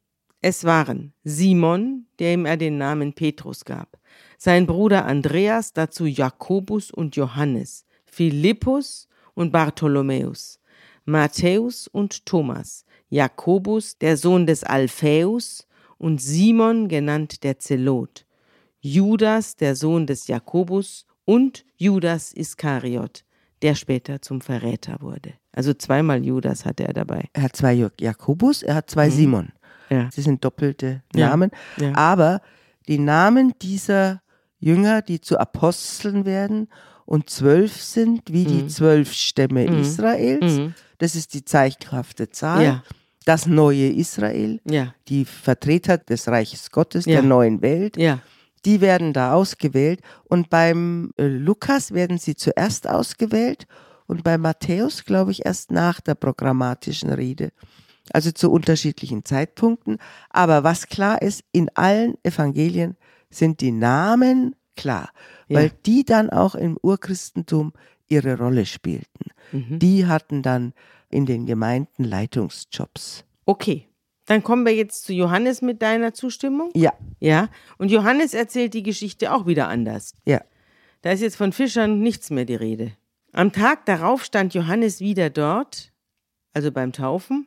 [0.41, 3.99] Es waren Simon, dem er den Namen Petrus gab,
[4.39, 10.61] sein Bruder Andreas, dazu Jakobus und Johannes, Philippus und Bartholomäus,
[11.05, 15.67] Matthäus und Thomas, Jakobus, der Sohn des Alphaeus,
[15.99, 18.27] und Simon, genannt der Zelot,
[18.81, 23.25] Judas, der Sohn des Jakobus, und Judas Iskariot,
[23.63, 25.33] der später zum Verräter wurde.
[25.53, 27.25] Also zweimal Judas hatte er dabei.
[27.33, 29.53] Er hat zwei Jak- Jakobus, er hat zwei Simon.
[29.89, 29.97] Mhm.
[29.97, 30.09] Ja.
[30.13, 31.51] Sie sind doppelte Ja, Namen.
[31.79, 31.95] ja.
[31.95, 32.41] Aber
[32.89, 34.21] die Namen dieser
[34.59, 36.69] Jünger, die zu Aposteln werden
[37.07, 38.49] und zwölf sind, wie Mhm.
[38.49, 40.61] die zwölf Stämme Israels,
[40.99, 42.65] das ist die zeichenhafte Zahl.
[42.65, 42.83] Ja.
[43.27, 47.15] Das neue Israel, Ja, die Vertreter des Reiches Gottes, Ja.
[47.15, 47.97] der neuen Welt,
[48.67, 50.01] die werden da ausgewählt.
[50.25, 53.67] Und beim äh, Lukas werden sie zuerst ausgewählt
[54.07, 57.51] und bei Matthäus, glaube ich, erst nach der programmatischen Rede.
[58.13, 59.97] Also zu unterschiedlichen Zeitpunkten.
[60.29, 62.97] Aber was klar ist, in allen Evangelien
[63.31, 65.11] sind die Namen klar,
[65.49, 65.59] Ja.
[65.61, 67.73] weil die dann auch im Urchristentum
[68.09, 69.31] ihre Rolle spielten.
[69.53, 69.79] Mhm.
[69.79, 70.73] Die hatten dann
[71.11, 73.25] in den Gemeinden Leitungsjobs.
[73.47, 73.89] Okay.
[74.27, 76.71] Dann kommen wir jetzt zu Johannes mit deiner Zustimmung.
[76.75, 77.49] Ja, Ja.
[77.79, 80.15] Und Johannes erzählt die Geschichte auch wieder anders.
[80.25, 80.41] ja.
[81.03, 82.93] Da ist jetzt von Fischern nichts mehr die Rede.
[83.33, 85.93] Am Tag darauf stand Johannes wieder dort,
[86.55, 87.47] also beim Taufen,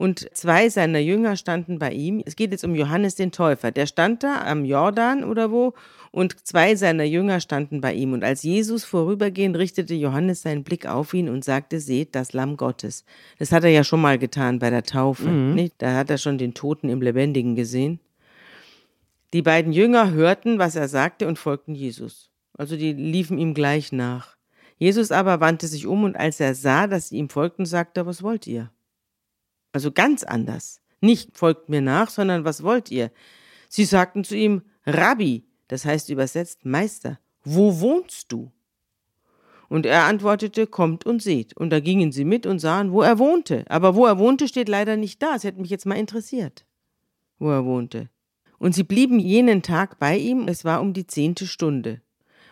[0.00, 2.22] und zwei seiner Jünger standen bei ihm.
[2.24, 3.70] Es geht jetzt um Johannes den Täufer.
[3.70, 5.74] Der stand da am Jordan oder wo
[6.10, 8.14] und zwei seiner Jünger standen bei ihm.
[8.14, 12.56] Und als Jesus vorübergehend richtete Johannes seinen Blick auf ihn und sagte, seht das Lamm
[12.56, 13.04] Gottes.
[13.38, 15.28] Das hat er ja schon mal getan bei der Taufe.
[15.28, 15.74] Nicht?
[15.76, 18.00] Da hat er schon den Toten im Lebendigen gesehen.
[19.34, 22.30] Die beiden Jünger hörten, was er sagte und folgten Jesus.
[22.56, 24.38] Also die liefen ihm gleich nach.
[24.78, 28.06] Jesus aber wandte sich um und als er sah, dass sie ihm folgten, sagte er,
[28.06, 28.70] was wollt ihr?
[29.72, 30.80] Also ganz anders.
[31.00, 33.10] Nicht folgt mir nach, sondern was wollt ihr?
[33.68, 38.52] Sie sagten zu ihm, Rabbi, das heißt übersetzt Meister, wo wohnst du?
[39.68, 41.56] Und er antwortete, kommt und seht.
[41.56, 43.64] Und da gingen sie mit und sahen, wo er wohnte.
[43.68, 45.36] Aber wo er wohnte, steht leider nicht da.
[45.36, 46.66] Es hätte mich jetzt mal interessiert,
[47.38, 48.10] wo er wohnte.
[48.58, 52.02] Und sie blieben jenen Tag bei ihm, es war um die zehnte Stunde.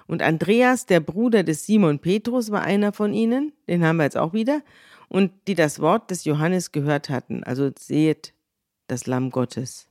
[0.06, 4.16] Und Andreas, der Bruder des Simon Petrus, war einer von ihnen, den haben wir jetzt
[4.16, 4.62] auch wieder,
[5.08, 7.42] und die das Wort des Johannes gehört hatten.
[7.44, 8.34] Also seht
[8.86, 9.88] das Lamm Gottes.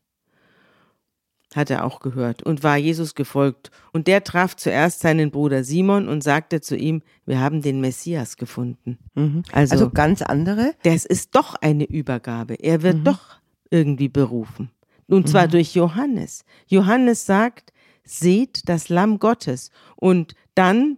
[1.56, 3.72] hat er auch gehört und war Jesus gefolgt.
[3.94, 8.36] Und der traf zuerst seinen Bruder Simon und sagte zu ihm, wir haben den Messias
[8.36, 8.98] gefunden.
[9.16, 9.44] Mhm.
[9.54, 10.76] Also, also, ganz andere?
[10.84, 12.56] Das ist doch eine Übergabe.
[12.56, 13.04] Er wird mhm.
[13.06, 13.40] doch
[13.70, 14.72] irgendwie berufen.
[15.08, 15.52] Und zwar mhm.
[15.52, 16.44] durch Johannes.
[16.68, 17.72] Johannes sagt,
[18.04, 19.72] seht das Lamm Gottes.
[19.96, 20.98] Und dann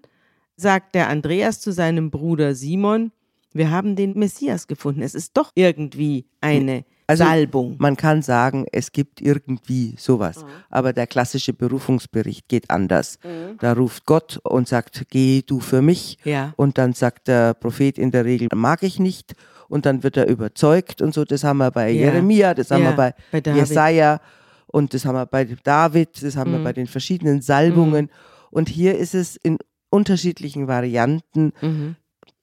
[0.55, 3.11] sagt der Andreas zu seinem Bruder Simon,
[3.53, 5.01] wir haben den Messias gefunden.
[5.01, 7.75] Es ist doch irgendwie eine also, Salbung.
[7.79, 10.43] Man kann sagen, es gibt irgendwie sowas.
[10.43, 10.49] Mhm.
[10.69, 13.17] Aber der klassische Berufungsbericht geht anders.
[13.23, 13.57] Mhm.
[13.59, 16.19] Da ruft Gott und sagt, geh du für mich.
[16.23, 16.53] Ja.
[16.55, 19.33] Und dann sagt der Prophet in der Regel, mag ich nicht.
[19.67, 21.25] Und dann wird er überzeugt und so.
[21.25, 22.05] Das haben wir bei ja.
[22.05, 24.19] Jeremia, das haben ja, wir bei, bei Jesaja
[24.67, 26.57] und das haben wir bei David, das haben mhm.
[26.57, 28.05] wir bei den verschiedenen Salbungen.
[28.05, 28.09] Mhm.
[28.51, 29.57] Und hier ist es in
[29.89, 31.95] unterschiedlichen Varianten mhm.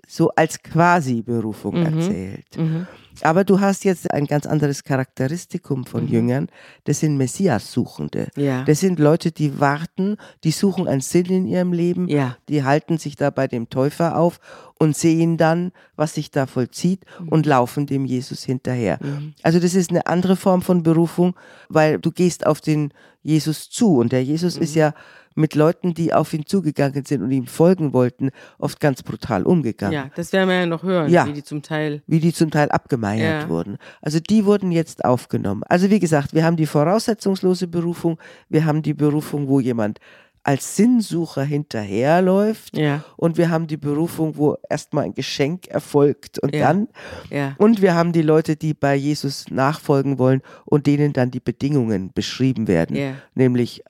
[0.07, 1.87] So als Quasi-Berufung mhm.
[1.87, 2.57] erzählt.
[2.57, 2.87] Mhm.
[3.23, 6.09] Aber du hast jetzt ein ganz anderes Charakteristikum von mhm.
[6.09, 6.49] Jüngern.
[6.85, 8.29] Das sind Messias-Suchende.
[8.37, 8.65] Ja.
[8.65, 12.09] Das sind Leute, die warten, die suchen einen Sinn in ihrem Leben.
[12.09, 12.37] Ja.
[12.49, 14.39] Die halten sich da bei dem Täufer auf
[14.79, 17.29] und sehen dann, was sich da vollzieht mhm.
[17.29, 18.99] und laufen dem Jesus hinterher.
[19.03, 19.35] Mhm.
[19.43, 21.35] Also das ist eine andere Form von Berufung,
[21.69, 22.93] weil du gehst auf den
[23.23, 24.81] Jesus zu und der Jesus ist mhm.
[24.81, 24.95] ja
[25.37, 29.93] mit Leuten, die auf ihn zugegangen sind und ihm folgen wollten, oft ganz brutal umgegangen.
[29.93, 32.03] Ja, das werden wir ja noch hören, ja, wie die zum Teil.
[32.07, 33.49] Wie die zum Teil abgemeiert ja.
[33.49, 33.77] wurden.
[34.01, 35.63] Also die wurden jetzt aufgenommen.
[35.69, 38.19] Also wie gesagt, wir haben die voraussetzungslose Berufung,
[38.49, 40.01] wir haben die Berufung, wo jemand
[40.47, 42.77] als Sinnsucher hinterherläuft.
[42.79, 43.05] Ja.
[43.17, 46.69] Und wir haben die Berufung, wo erstmal ein Geschenk erfolgt und ja.
[46.69, 46.89] dann.
[47.31, 47.57] Ja.
[47.59, 52.13] Und wir haben die Leute, die bei Jesus nachfolgen wollen und denen dann die Bedingungen
[52.15, 52.97] beschrieben werden.
[52.97, 53.15] Ja.
[53.35, 53.83] Nämlich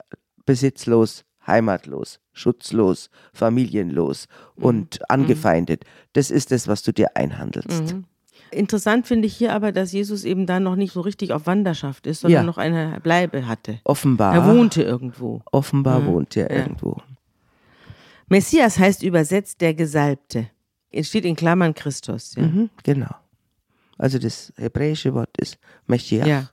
[0.47, 5.05] besitzlos, heimatlos, schutzlos, familienlos und mhm.
[5.07, 5.85] angefeindet.
[6.13, 7.93] Das ist das, was du dir einhandelst.
[7.93, 8.05] Mhm.
[8.51, 12.07] Interessant finde ich hier aber, dass Jesus eben da noch nicht so richtig auf Wanderschaft
[12.07, 12.45] ist, sondern ja.
[12.45, 13.79] noch eine Bleibe hatte.
[13.83, 14.35] Offenbar.
[14.35, 15.41] Er wohnte irgendwo.
[15.51, 16.07] Offenbar mhm.
[16.07, 16.57] wohnt er ja.
[16.57, 16.97] irgendwo.
[18.29, 20.49] Messias heißt übersetzt der Gesalbte.
[20.91, 22.35] Es steht in Klammern Christus.
[22.35, 22.43] Ja.
[22.43, 23.13] Mhm, genau.
[23.97, 26.27] Also das hebräische Wort ist Meschiach.
[26.27, 26.49] Ja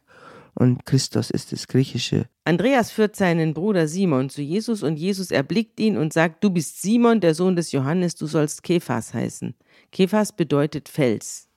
[0.55, 2.29] und Christus ist das griechische.
[2.45, 6.81] Andreas führt seinen Bruder Simon zu Jesus und Jesus erblickt ihn und sagt, du bist
[6.83, 9.55] Simon, der Sohn des Johannes, du sollst Kephas heißen.
[9.91, 11.49] Kephas bedeutet Fels.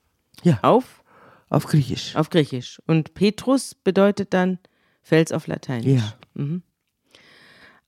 [0.43, 0.59] Ja.
[0.61, 1.03] Auf?
[1.49, 2.15] Auf Griechisch.
[2.15, 2.81] Auf Griechisch.
[2.87, 4.59] Und Petrus bedeutet dann
[5.01, 6.01] Fels auf Lateinisch.
[6.01, 6.13] Ja.
[6.33, 6.63] Mhm.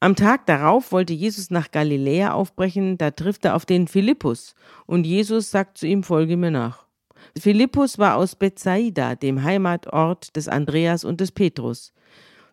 [0.01, 4.55] Am Tag darauf wollte Jesus nach Galiläa aufbrechen, da trifft er auf den Philippus
[4.85, 6.85] und Jesus sagt zu ihm, folge mir nach.
[7.37, 11.93] Philippus war aus Bethsaida, dem Heimatort des Andreas und des Petrus.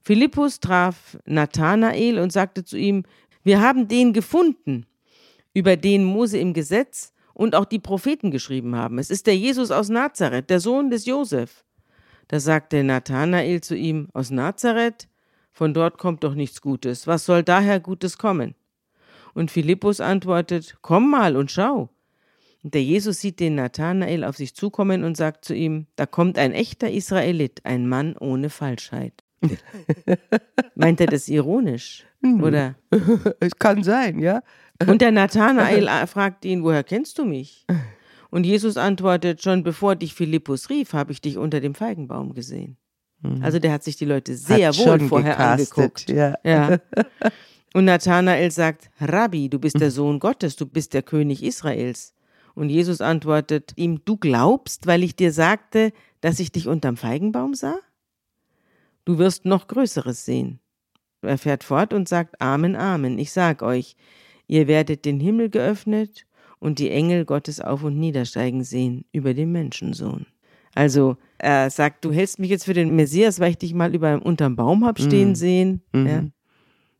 [0.02, 3.04] Philippus traf Nathanael und sagte zu ihm:
[3.42, 4.86] Wir haben den gefunden,
[5.54, 8.98] über den Mose im Gesetz und auch die Propheten geschrieben haben.
[8.98, 11.64] Es ist der Jesus aus Nazareth, der Sohn des Josef.
[12.28, 15.08] Da sagte Nathanael zu ihm: Aus Nazareth?
[15.52, 17.06] Von dort kommt doch nichts Gutes.
[17.06, 18.54] Was soll daher Gutes kommen?
[19.32, 21.88] Und Philippus antwortet: Komm mal und schau.
[22.66, 26.36] Und der Jesus sieht den Nathanael auf sich zukommen und sagt zu ihm, da kommt
[26.36, 29.22] ein echter Israelit, ein Mann ohne Falschheit.
[30.74, 32.04] Meint er das ironisch?
[32.24, 32.42] Hm.
[32.42, 32.74] Oder?
[33.38, 34.42] Es kann sein, ja.
[34.84, 37.64] Und der Nathanael fragt ihn, woher kennst du mich?
[38.30, 42.78] Und Jesus antwortet, schon bevor dich Philippus rief, habe ich dich unter dem Feigenbaum gesehen.
[43.22, 43.44] Hm.
[43.44, 46.10] Also der hat sich die Leute sehr hat wohl vorher gecastet, angeguckt.
[46.10, 46.34] Ja.
[46.42, 46.78] ja.
[47.74, 52.15] Und Nathanael sagt, Rabbi, du bist der Sohn Gottes, du bist der König Israels.
[52.56, 55.92] Und Jesus antwortet ihm, du glaubst, weil ich dir sagte,
[56.22, 57.76] dass ich dich unterm Feigenbaum sah?
[59.04, 60.58] Du wirst noch Größeres sehen.
[61.20, 63.94] Er fährt fort und sagt, Amen, Amen, ich sag euch,
[64.46, 66.26] ihr werdet den Himmel geöffnet
[66.58, 70.26] und die Engel Gottes auf und niedersteigen sehen über den Menschensohn.
[70.74, 74.24] Also er sagt, du hältst mich jetzt für den Messias, weil ich dich mal über
[74.24, 75.34] unterm Baum hab stehen mhm.
[75.34, 75.82] sehen.
[75.92, 76.06] Mhm.
[76.06, 76.24] Ja.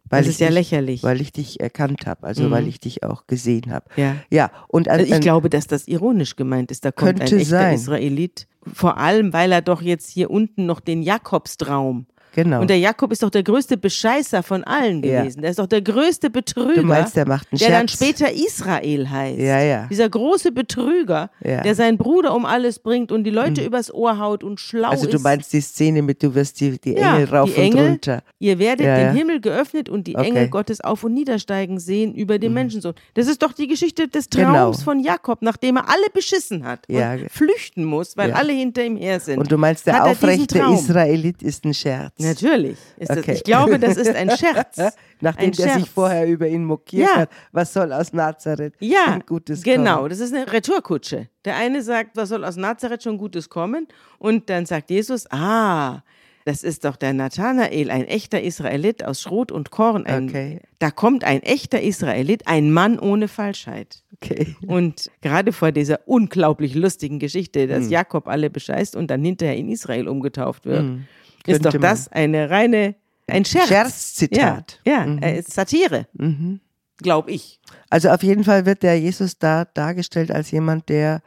[0.09, 1.03] Weil das ist ja dich, lächerlich.
[1.03, 2.51] Weil ich dich erkannt habe, also mhm.
[2.51, 3.87] weil ich dich auch gesehen habe.
[3.97, 4.17] Ja.
[4.31, 6.85] ja, und an, also ich glaube, dass das ironisch gemeint ist.
[6.85, 7.75] Da kommt ein echter sein.
[7.75, 8.47] Israelit.
[8.73, 12.07] Vor allem, weil er doch jetzt hier unten noch den Jakobstraum
[12.37, 12.61] Genau.
[12.61, 15.39] Und der Jakob ist doch der größte Bescheißer von allen gewesen.
[15.39, 15.41] Ja.
[15.41, 16.83] Der ist doch der größte Betrüger.
[16.83, 17.79] Du meinst, der macht einen Der Scherz.
[17.79, 19.39] dann später Israel heißt.
[19.39, 19.87] Ja, ja.
[19.87, 21.63] Dieser große Betrüger, ja.
[21.63, 23.69] der seinen Bruder um alles bringt und die Leute mhm.
[23.69, 25.01] übers Ohr haut und schlau ist.
[25.01, 27.91] Also du meinst die Szene mit, du wirst die, die Engel rauf die Engel, und
[27.93, 28.23] runter.
[28.39, 30.29] Ihr werdet den Himmel geöffnet und die okay.
[30.29, 32.57] Engel Gottes auf und niedersteigen sehen über den mhm.
[32.57, 32.93] Menschensohn.
[33.15, 34.73] Das ist doch die Geschichte des Traums genau.
[34.73, 39.21] von Jakob, nachdem er alle beschissen hat und flüchten muss, weil alle hinter ihm her
[39.21, 39.39] sind.
[39.39, 42.26] Und du meinst, der aufrechte Israelit ist ein Scherz.
[42.27, 43.23] Natürlich ist okay.
[43.27, 43.37] das.
[43.37, 44.79] Ich glaube, das ist ein Scherz.
[45.21, 45.81] Nachdem ein der Scherz.
[45.81, 47.17] sich vorher über ihn mokiert ja.
[47.23, 49.75] hat, was soll aus Nazareth ja, Gutes genau.
[49.77, 49.85] kommen?
[49.87, 51.29] Genau, das ist eine Retourkutsche.
[51.45, 53.89] Der eine sagt, was soll aus Nazareth schon Gutes kommen?
[54.19, 56.03] Und dann sagt Jesus, ah,
[56.45, 60.07] das ist doch der Nathanael, ein echter Israelit aus Schrot und Korn.
[60.07, 60.61] Ein, Okay.
[60.79, 64.05] Da kommt ein echter Israelit, ein Mann ohne Falschheit.
[64.15, 64.55] Okay.
[64.67, 67.69] Und gerade vor dieser unglaublich lustigen Geschichte, Hm.
[67.69, 71.07] dass Jakob alle bescheißt und dann hinterher in Israel umgetauft wird, Hm.
[71.55, 72.95] Könnte doch das eine reine,
[73.27, 73.69] ein Scherz.
[73.69, 74.81] Scherzzitat.
[74.87, 76.61] Ja, ja äh, Satire, Mhm.
[76.99, 77.61] glaube ich.
[77.91, 81.23] Also auf jeden Fall wird der Jesus da dargestellt als jemand, der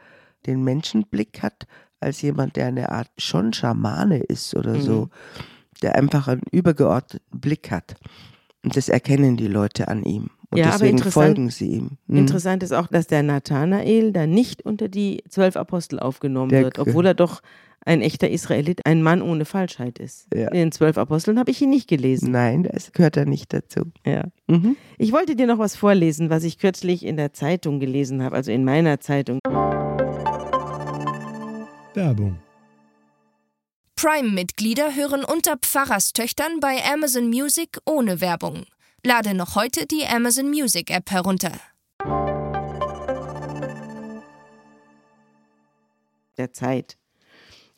[0.46, 1.66] den Menschenblick hat,
[2.00, 4.80] als jemand, der eine Art schon Schamane ist oder Mhm.
[4.82, 5.08] so,
[5.82, 7.94] der einfach einen übergeordneten Blick hat.
[8.62, 10.30] Und das erkennen die Leute an ihm.
[10.50, 11.90] Und Ja, aber deswegen interessant- folgen sie ihm.
[12.08, 12.16] Mhm.
[12.18, 16.78] Interessant ist auch, dass der Nathanael da nicht unter die zwölf Apostel aufgenommen Der- wird,
[16.80, 17.40] obwohl er doch
[17.86, 20.26] ein echter Israelit, ein Mann ohne Falschheit ist.
[20.34, 20.48] Ja.
[20.48, 22.30] In den zwölf Aposteln habe ich ihn nicht gelesen.
[22.32, 23.82] Nein, das gehört er nicht dazu.
[24.04, 24.24] Ja.
[24.48, 24.76] Mhm.
[24.98, 28.50] Ich wollte dir noch was vorlesen, was ich kürzlich in der Zeitung gelesen habe, also
[28.52, 29.38] in meiner Zeitung.
[31.94, 32.38] Werbung.
[33.96, 38.64] Prime-Mitglieder hören unter Pfarrerstöchtern bei Amazon Music ohne Werbung.
[39.04, 41.52] Lade noch heute die Amazon Music App herunter.
[46.40, 46.96] der Zeit.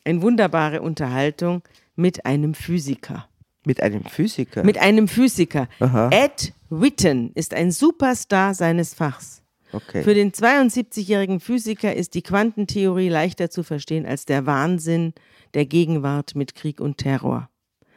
[0.05, 1.63] Eine wunderbare Unterhaltung
[1.95, 3.27] mit einem Physiker.
[3.65, 4.63] Mit einem Physiker.
[4.63, 5.67] Mit einem Physiker.
[5.79, 6.09] Aha.
[6.11, 9.43] Ed Witten ist ein Superstar seines Fachs.
[9.73, 10.03] okay.
[10.03, 15.13] Für den 72-jährigen Physiker ist die Quantentheorie leichter zu verstehen als der Wahnsinn
[15.53, 17.49] der Gegenwart mit Krieg und Terror.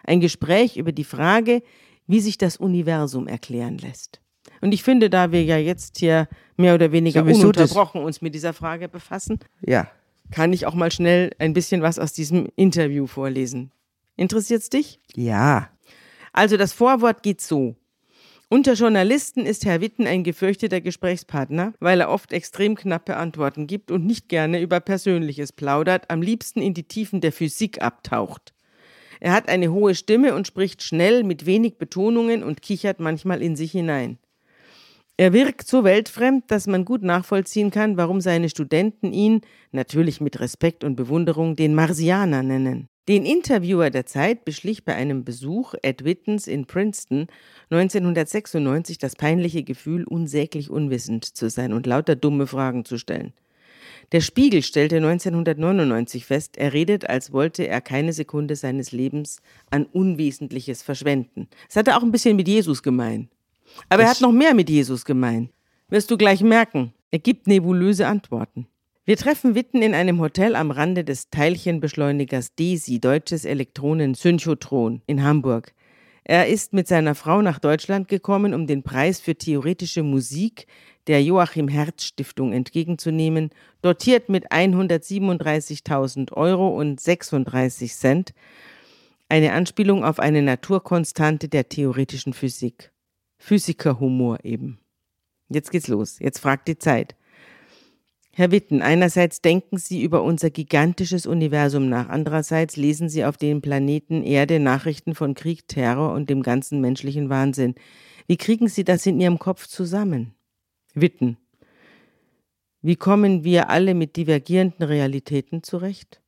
[0.05, 1.62] Ein Gespräch über die Frage,
[2.07, 4.20] wie sich das Universum erklären lässt.
[4.61, 8.34] Und ich finde, da wir ja jetzt hier mehr oder weniger das- ununterbrochen uns mit
[8.34, 9.88] dieser Frage befassen, ja.
[10.30, 13.72] kann ich auch mal schnell ein bisschen was aus diesem Interview vorlesen.
[14.16, 15.00] Interessiert's dich?
[15.14, 15.70] Ja.
[16.32, 17.76] Also das Vorwort geht so.
[18.48, 23.90] Unter Journalisten ist Herr Witten ein gefürchteter Gesprächspartner, weil er oft extrem knappe Antworten gibt
[23.90, 28.54] und nicht gerne über Persönliches plaudert, am liebsten in die Tiefen der Physik abtaucht.
[29.20, 33.56] Er hat eine hohe Stimme und spricht schnell mit wenig Betonungen und kichert manchmal in
[33.56, 34.18] sich hinein.
[35.18, 39.40] Er wirkt so weltfremd, dass man gut nachvollziehen kann, warum seine Studenten ihn,
[39.72, 42.88] natürlich mit Respekt und Bewunderung, den Marsianer nennen.
[43.08, 47.28] Den Interviewer der Zeit beschlich bei einem Besuch Ed Wittens in Princeton
[47.70, 53.32] 1996 das peinliche Gefühl, unsäglich unwissend zu sein und lauter dumme Fragen zu stellen.
[54.12, 59.40] Der Spiegel stellte 1999 fest, er redet, als wollte er keine Sekunde seines Lebens
[59.70, 61.49] an Unwesentliches verschwenden.
[61.66, 63.28] Das hat er auch ein bisschen mit Jesus gemein.
[63.88, 65.51] Aber er hat noch mehr mit Jesus gemein.
[65.88, 66.92] Wirst du gleich merken.
[67.11, 68.66] Er gibt nebulöse Antworten.
[69.05, 75.72] Wir treffen Witten in einem Hotel am Rande des Teilchenbeschleunigers DESI, Deutsches Elektronen-Synchrotron, in Hamburg.
[76.24, 80.66] Er ist mit seiner Frau nach Deutschland gekommen, um den Preis für theoretische Musik
[81.07, 83.50] der Joachim Herz Stiftung entgegenzunehmen,
[83.82, 88.34] dotiert mit 137.000 Euro und 36 Cent,
[89.28, 92.92] eine Anspielung auf eine Naturkonstante der theoretischen Physik.
[93.38, 94.78] Physikerhumor eben.
[95.48, 96.18] Jetzt geht's los.
[96.18, 97.16] Jetzt fragt die Zeit.
[98.32, 103.62] Herr Witten, einerseits denken Sie über unser gigantisches Universum nach, andererseits lesen Sie auf dem
[103.62, 107.76] Planeten Erde Nachrichten von Krieg, Terror und dem ganzen menschlichen Wahnsinn.
[108.26, 110.36] Wie kriegen Sie das in Ihrem Kopf zusammen?
[110.97, 111.36] Witten.
[112.80, 116.22] Wie kommen wir alle mit divergierenden Realitäten zurecht?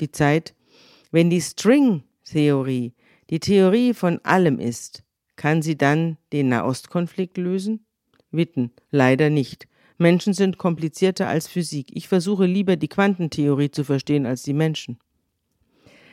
[0.00, 0.54] Die Zeit,
[1.12, 2.92] wenn die String-Theorie
[3.30, 5.04] die Theorie von allem ist,
[5.36, 7.86] kann sie dann den Nahostkonflikt lösen?
[8.32, 9.68] Witten, leider nicht.
[9.96, 11.90] Menschen sind komplizierter als Physik.
[11.92, 14.98] Ich versuche lieber die Quantentheorie zu verstehen als die Menschen.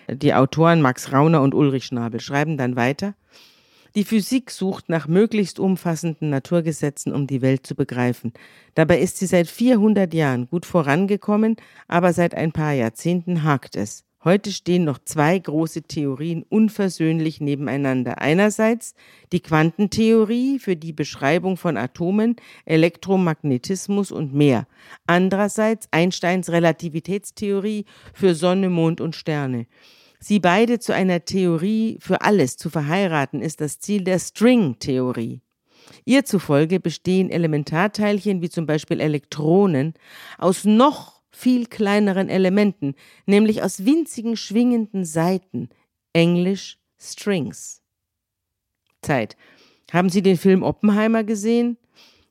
[0.08, 3.16] Die Autoren Max Rauner und Ulrich Schnabel schreiben dann weiter.
[3.96, 8.34] Die Physik sucht nach möglichst umfassenden Naturgesetzen, um die Welt zu begreifen.
[8.74, 11.56] Dabei ist sie seit 400 Jahren gut vorangekommen,
[11.88, 14.04] aber seit ein paar Jahrzehnten hakt es.
[14.26, 18.20] Heute stehen noch zwei große Theorien unversöhnlich nebeneinander.
[18.20, 18.96] Einerseits
[19.32, 22.36] die Quantentheorie für die Beschreibung von Atomen,
[22.66, 24.68] Elektromagnetismus und mehr.
[25.08, 29.68] Andererseits Einsteins Relativitätstheorie für Sonne, Mond und Sterne.
[30.28, 35.44] Sie beide zu einer Theorie für alles zu verheiraten, ist das Ziel der String-Theorie.
[36.04, 39.94] Ihr zufolge bestehen Elementarteilchen wie zum Beispiel Elektronen
[40.40, 42.96] aus noch viel kleineren Elementen,
[43.28, 45.70] nämlich aus winzigen schwingenden Saiten,
[46.12, 47.84] englisch Strings.
[49.04, 49.38] Zeit.
[49.94, 51.78] Haben Sie den Film Oppenheimer gesehen?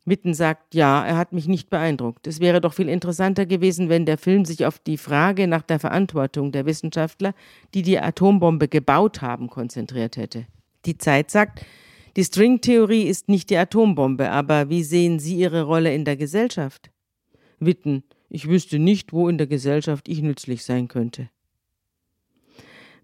[0.07, 2.27] Witten sagt, ja, er hat mich nicht beeindruckt.
[2.27, 5.79] Es wäre doch viel interessanter gewesen, wenn der Film sich auf die Frage nach der
[5.79, 7.35] Verantwortung der Wissenschaftler,
[7.73, 10.47] die die Atombombe gebaut haben, konzentriert hätte.
[10.85, 11.65] Die Zeit sagt,
[12.17, 16.91] die Stringtheorie ist nicht die Atombombe, aber wie sehen Sie Ihre Rolle in der Gesellschaft?
[17.59, 21.31] Witten, ich wüsste nicht, wo in der Gesellschaft ich nützlich sein könnte.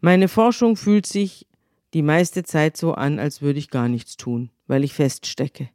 [0.01, 1.47] Meine Forschung fühlt sich
[1.95, 5.71] die meiste Zeit so an, als würde ich gar nichts tun, weil ich feststecke.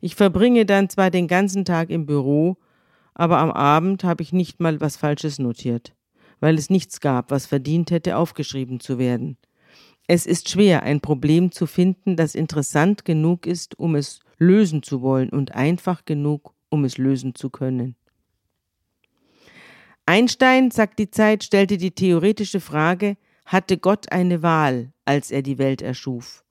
[0.00, 2.56] Ich verbringe dann zwar den ganzen Tag im Büro,
[3.14, 5.94] aber am Abend habe ich nicht mal was Falsches notiert,
[6.40, 9.36] weil es nichts gab, was verdient hätte, aufgeschrieben zu werden.
[10.06, 15.02] Es ist schwer, ein Problem zu finden, das interessant genug ist, um es lösen zu
[15.02, 17.96] wollen und einfach genug, um es lösen zu können.
[20.06, 25.58] Einstein, sagt die Zeit, stellte die theoretische Frage, hatte Gott eine Wahl, als er die
[25.58, 26.44] Welt erschuf?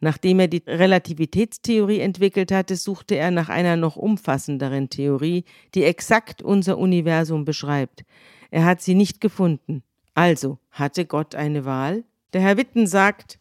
[0.00, 5.44] Nachdem er die Relativitätstheorie entwickelt hatte, suchte er nach einer noch umfassenderen Theorie,
[5.74, 8.04] die exakt unser Universum beschreibt.
[8.50, 9.82] Er hat sie nicht gefunden.
[10.14, 12.04] Also, hatte Gott eine Wahl?
[12.32, 13.38] Der Herr Witten sagt,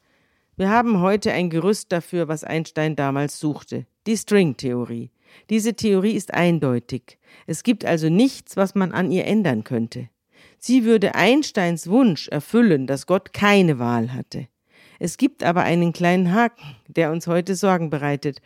[0.57, 5.12] wir haben heute ein Gerüst dafür, was Einstein damals suchte, die Stringtheorie.
[5.49, 7.18] Diese Theorie ist eindeutig.
[7.47, 10.10] Es gibt also nichts, was man an ihr ändern könnte.
[10.57, 14.47] Sie würde Einsteins Wunsch erfüllen, dass Gott keine Wahl hatte.
[15.00, 18.41] Es gibt aber einen kleinen Haken, der uns heute Sorgen bereitet.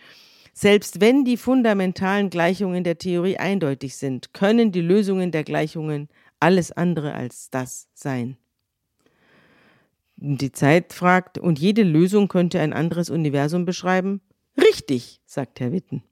[0.54, 6.72] Selbst wenn die fundamentalen Gleichungen der Theorie eindeutig sind, können die Lösungen der Gleichungen alles
[6.72, 8.38] andere als das sein.
[10.16, 14.22] Die Zeit fragt, und jede Lösung könnte ein anderes Universum beschreiben?
[14.56, 16.04] Richtig, sagt Herr Witten.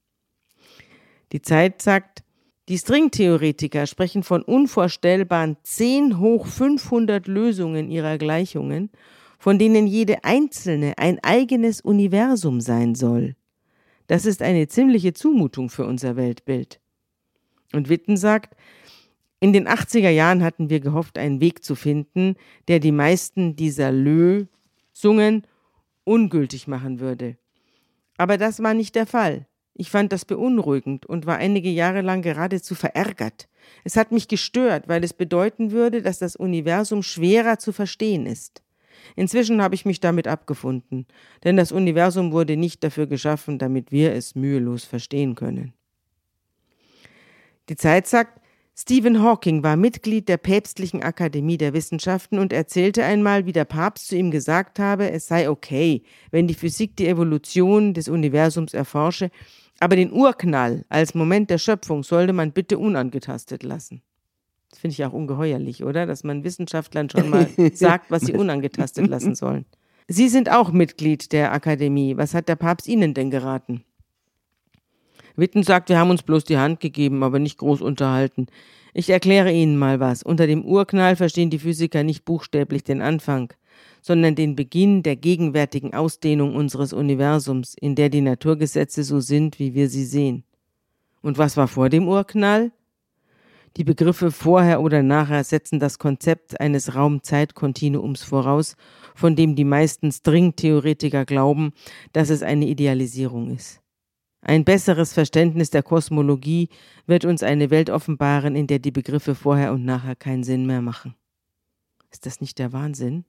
[1.32, 2.24] Die Zeit sagt,
[2.68, 8.90] die Stringtheoretiker sprechen von unvorstellbaren 10 hoch 500 Lösungen ihrer Gleichungen,
[9.42, 13.36] von denen jede einzelne ein eigenes Universum sein soll.
[14.06, 16.80] Das ist eine ziemliche Zumutung für unser Weltbild.
[17.74, 18.56] Und Witten sagt,
[19.40, 22.36] in den 80er Jahren hatten wir gehofft, einen Weg zu finden,
[22.68, 25.48] der die meisten dieser Lösungen
[26.04, 27.36] ungültig machen würde.
[28.18, 29.48] Aber das war nicht der Fall.
[29.74, 33.50] Ich fand das beunruhigend und war einige Jahre lang geradezu verärgert.
[33.84, 38.62] Es hat mich gestört, weil es bedeuten würde, dass das Universum schwerer zu verstehen ist.
[39.16, 41.06] Inzwischen habe ich mich damit abgefunden,
[41.44, 45.74] denn das Universum wurde nicht dafür geschaffen, damit wir es mühelos verstehen können.
[47.70, 48.42] Die Zeit sagt,
[48.74, 54.08] Stephen Hawking war Mitglied der Päpstlichen Akademie der Wissenschaften und erzählte einmal, wie der Papst
[54.08, 59.30] zu ihm gesagt habe, es sei okay, wenn die Physik die Evolution des Universums erforsche,
[59.80, 64.02] aber den Urknall als Moment der Schöpfung sollte man bitte unangetastet lassen.
[64.72, 66.06] Das finde ich auch ungeheuerlich, oder?
[66.06, 69.66] Dass man Wissenschaftlern schon mal sagt, was sie unangetastet lassen sollen.
[70.08, 72.18] Sie sind auch Mitglied der Akademie.
[72.18, 73.84] Was hat der Papst Ihnen denn geraten?
[75.36, 78.48] Witten sagt, wir haben uns bloß die Hand gegeben, aber nicht groß unterhalten.
[78.94, 80.24] Ich erkläre Ihnen mal was.
[80.24, 83.54] Unter dem Urknall verstehen die Physiker nicht buchstäblich den Anfang,
[84.02, 89.74] sondern den Beginn der gegenwärtigen Ausdehnung unseres Universums, in der die Naturgesetze so sind, wie
[89.74, 90.44] wir sie sehen.
[91.22, 92.72] Und was war vor dem Urknall?
[93.78, 98.76] Die Begriffe vorher oder nachher setzen das Konzept eines Raum-Zeit-Kontinuums voraus,
[99.16, 101.72] von dem die meisten String-Theoretiker glauben,
[102.12, 103.80] dass es eine Idealisierung ist.
[104.42, 106.70] Ein besseres Verständnis der Kosmologie
[107.06, 110.82] wird uns eine Welt offenbaren, in der die Begriffe vorher und nachher keinen Sinn mehr
[110.82, 111.16] machen.
[112.12, 113.24] Ist das nicht der Wahnsinn?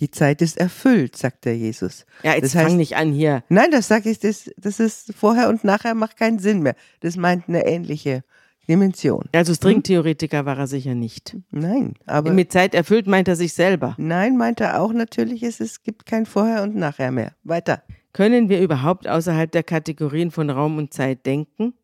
[0.00, 2.06] Die Zeit ist erfüllt, sagt der Jesus.
[2.22, 3.44] Ja, jetzt das heißt, fang nicht an hier.
[3.48, 6.76] Nein, das sage ich, das, das ist vorher und nachher macht keinen Sinn mehr.
[7.00, 8.22] Das meint eine ähnliche
[8.68, 9.24] Dimension.
[9.32, 11.36] Also Stringtheoretiker war er sicher nicht.
[11.50, 12.32] Nein, aber.
[12.32, 13.94] Mit Zeit erfüllt meint er sich selber.
[13.98, 17.32] Nein, meint er auch natürlich, es gibt kein Vorher und Nachher mehr.
[17.44, 17.82] Weiter.
[18.12, 21.74] Können wir überhaupt außerhalb der Kategorien von Raum und Zeit denken?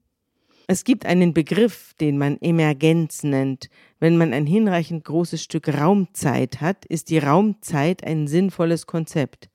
[0.67, 3.69] Es gibt einen Begriff, den man Emergenz nennt.
[4.01, 9.51] Wenn man ein hinreichend großes Stück Raumzeit hat, ist die Raumzeit ein sinnvolles Konzept.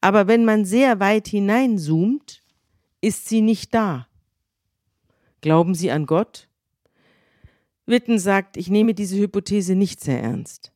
[0.00, 2.42] Aber wenn man sehr weit hineinzoomt,
[3.00, 4.08] ist sie nicht da.
[5.40, 6.45] Glauben Sie an Gott?
[7.86, 10.72] Witten sagt, ich nehme diese Hypothese nicht sehr ernst.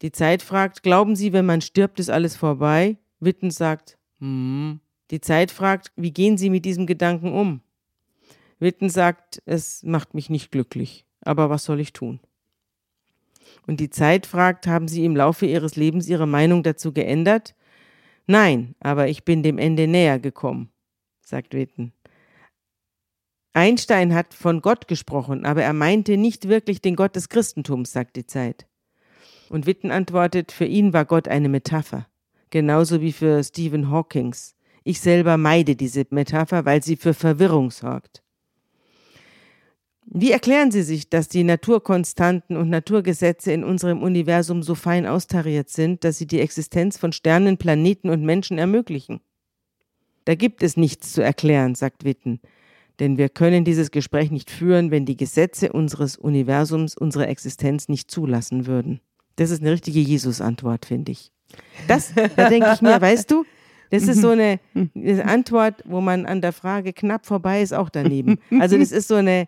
[0.00, 2.96] Die Zeit fragt, glauben Sie, wenn man stirbt, ist alles vorbei?
[3.20, 4.80] Witten sagt, hm.
[5.10, 7.60] Die Zeit fragt, wie gehen Sie mit diesem Gedanken um?
[8.58, 12.18] Witten sagt, es macht mich nicht glücklich, aber was soll ich tun?
[13.66, 17.54] Und die Zeit fragt, haben Sie im Laufe Ihres Lebens Ihre Meinung dazu geändert?
[18.26, 20.70] Nein, aber ich bin dem Ende näher gekommen,
[21.20, 21.92] sagt Witten.
[23.54, 28.16] Einstein hat von Gott gesprochen, aber er meinte nicht wirklich den Gott des Christentums, sagt
[28.16, 28.66] die Zeit.
[29.48, 32.06] Und Witten antwortet, für ihn war Gott eine Metapher
[32.52, 34.54] genauso wie für Stephen Hawkings.
[34.84, 38.22] Ich selber meide diese Metapher, weil sie für Verwirrung sorgt.
[40.14, 45.70] Wie erklären Sie sich, dass die Naturkonstanten und Naturgesetze in unserem Universum so fein austariert
[45.70, 49.20] sind, dass sie die Existenz von Sternen, Planeten und Menschen ermöglichen?
[50.26, 52.40] Da gibt es nichts zu erklären, sagt Witten,
[53.00, 58.10] denn wir können dieses Gespräch nicht führen, wenn die Gesetze unseres Universums unsere Existenz nicht
[58.10, 59.00] zulassen würden.
[59.36, 61.32] Das ist eine richtige Jesus-Antwort, finde ich.
[61.88, 63.44] Das, da denke ich mir, weißt du,
[63.90, 67.90] das ist so eine, eine, Antwort, wo man an der Frage knapp vorbei ist, auch
[67.90, 68.38] daneben.
[68.58, 69.46] Also das ist so eine,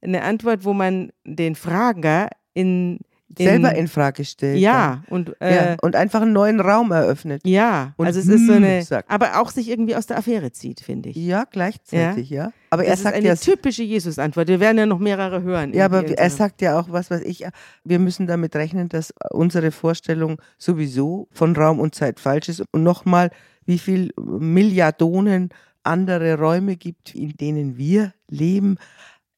[0.00, 3.00] eine Antwort, wo man den Frager in
[3.36, 4.58] selber in Frage stellt.
[4.58, 7.42] Ja, und, äh, ja, und einfach einen neuen Raum eröffnet.
[7.44, 9.10] Ja, und also es ist so eine, sagt.
[9.10, 11.16] aber auch sich irgendwie aus der Affäre zieht, finde ich.
[11.16, 12.44] Ja, gleichzeitig, ja.
[12.44, 12.52] ja.
[12.70, 14.48] Aber das er sagt ist eine ja, typische Jesus-Antwort.
[14.48, 15.72] Wir werden ja noch mehrere hören.
[15.74, 17.44] Ja, aber er sagt ja auch was, was ich,
[17.84, 22.62] wir müssen damit rechnen, dass unsere Vorstellung sowieso von Raum und Zeit falsch ist.
[22.72, 23.30] Und nochmal,
[23.64, 25.50] wie viel Milliardonen
[25.82, 28.76] andere Räume gibt, in denen wir leben.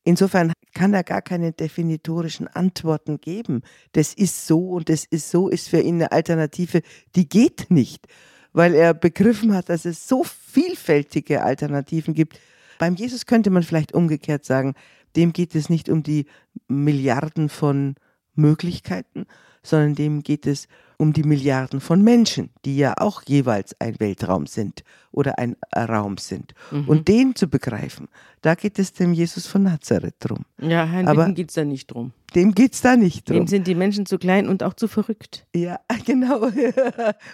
[0.05, 3.63] Insofern kann er gar keine definitorischen Antworten geben.
[3.93, 6.83] Das ist so und das ist so, ist für ihn eine Alternative,
[7.15, 8.07] die geht nicht,
[8.53, 12.41] weil er begriffen hat, dass es so vielfältige Alternativen gibt.
[12.79, 14.75] Beim Jesus könnte man vielleicht umgekehrt sagen,
[15.15, 16.27] dem geht es nicht um die
[16.69, 17.95] Milliarden von
[18.35, 19.27] Möglichkeiten,
[19.63, 20.69] sondern dem geht es
[21.03, 26.17] um die Milliarden von Menschen, die ja auch jeweils ein Weltraum sind oder ein Raum
[26.17, 26.55] sind.
[26.71, 26.89] Mhm.
[26.89, 28.09] Und den zu begreifen,
[28.41, 30.45] da geht es dem Jesus von Nazareth drum.
[30.61, 32.13] Ja, Herrn Aber geht es da nicht drum.
[32.37, 33.39] Dem geht es da nicht drum.
[33.39, 35.45] Dem sind die Menschen zu klein und auch zu verrückt.
[35.55, 36.49] Ja, genau.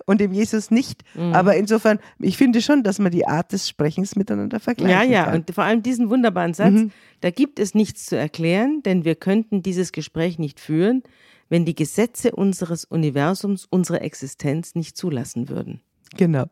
[0.06, 1.04] und dem Jesus nicht.
[1.14, 1.34] Mhm.
[1.34, 5.24] Aber insofern, ich finde schon, dass man die Art des Sprechens miteinander vergleichen Ja, ja,
[5.26, 5.34] kann.
[5.34, 6.90] und vor allem diesen wunderbaren Satz, mhm.
[7.20, 11.02] da gibt es nichts zu erklären, denn wir könnten dieses Gespräch nicht führen,
[11.48, 15.80] wenn die Gesetze unseres Universums unsere Existenz nicht zulassen würden.
[16.16, 16.46] Genau.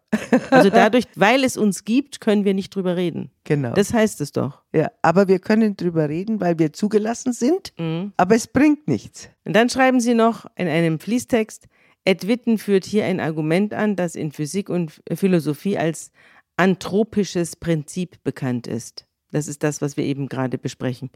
[0.51, 3.31] also dadurch, weil es uns gibt, können wir nicht drüber reden.
[3.45, 3.73] Genau.
[3.73, 4.63] Das heißt es doch.
[4.75, 8.13] Ja, aber wir können drüber reden, weil wir zugelassen sind, mhm.
[8.17, 9.31] aber es bringt nichts.
[9.45, 11.69] Und dann schreiben Sie noch in einem Fließtext,
[12.05, 16.13] Ed Witten führt hier ein Argument an, das in Physik und Philosophie als
[16.57, 19.07] anthropisches Prinzip bekannt ist.
[19.33, 21.11] Das ist das, was wir eben gerade besprechen.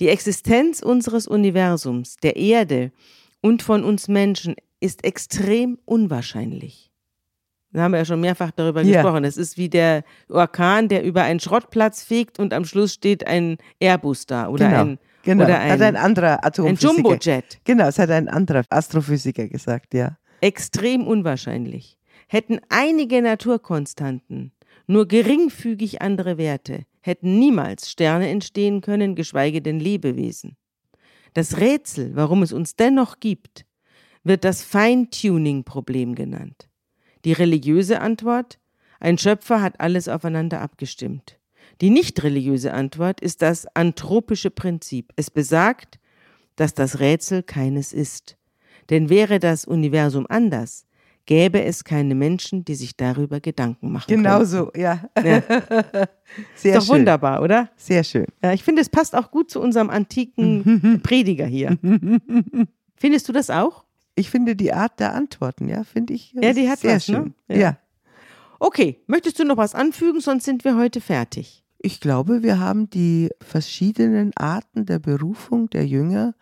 [0.00, 2.92] Die Existenz unseres Universums, der Erde
[3.40, 6.90] und von uns Menschen ist extrem unwahrscheinlich.
[7.72, 9.00] Da haben wir ja schon mehrfach darüber ja.
[9.00, 9.24] gesprochen.
[9.24, 13.56] Es ist wie der Orkan, der über einen Schrottplatz fegt und am Schluss steht ein
[13.80, 14.80] Airbus da oder genau.
[14.80, 16.90] ein Genau, oder ein, hat ein anderer Atomphysiker.
[16.90, 17.60] Ein Jumbojet.
[17.64, 20.18] Genau, es hat ein anderer Astrophysiker gesagt, ja.
[20.40, 21.96] Extrem unwahrscheinlich.
[22.26, 24.52] Hätten einige Naturkonstanten
[24.86, 30.56] nur geringfügig andere Werte, hätten niemals Sterne entstehen können, geschweige denn Lebewesen.
[31.34, 33.64] Das Rätsel, warum es uns dennoch gibt,
[34.24, 36.68] wird das Feintuning-Problem genannt.
[37.24, 38.58] Die religiöse Antwort,
[39.00, 41.38] ein Schöpfer hat alles aufeinander abgestimmt.
[41.80, 45.12] Die nicht religiöse Antwort ist das anthropische Prinzip.
[45.16, 45.98] Es besagt,
[46.56, 48.36] dass das Rätsel keines ist.
[48.90, 50.86] Denn wäre das Universum anders,
[51.26, 54.06] gäbe es keine Menschen, die sich darüber Gedanken machen.
[54.08, 54.46] Genau könnten.
[54.46, 55.04] so, ja.
[55.22, 55.42] ja.
[56.54, 57.00] Sehr ist doch schön.
[57.00, 57.70] wunderbar, oder?
[57.76, 58.26] Sehr schön.
[58.42, 61.78] Ja, ich finde, es passt auch gut zu unserem antiken Prediger hier.
[62.96, 63.84] Findest du das auch?
[64.14, 66.32] Ich finde die Art der Antworten, ja, finde ich.
[66.34, 67.14] Ja, die hat sehr was, ne?
[67.14, 67.34] schön.
[67.48, 67.56] Ne?
[67.56, 67.60] Ja.
[67.60, 67.78] ja.
[68.58, 71.64] Okay, möchtest du noch was anfügen, sonst sind wir heute fertig.
[71.78, 76.34] Ich glaube, wir haben die verschiedenen Arten der Berufung der Jünger,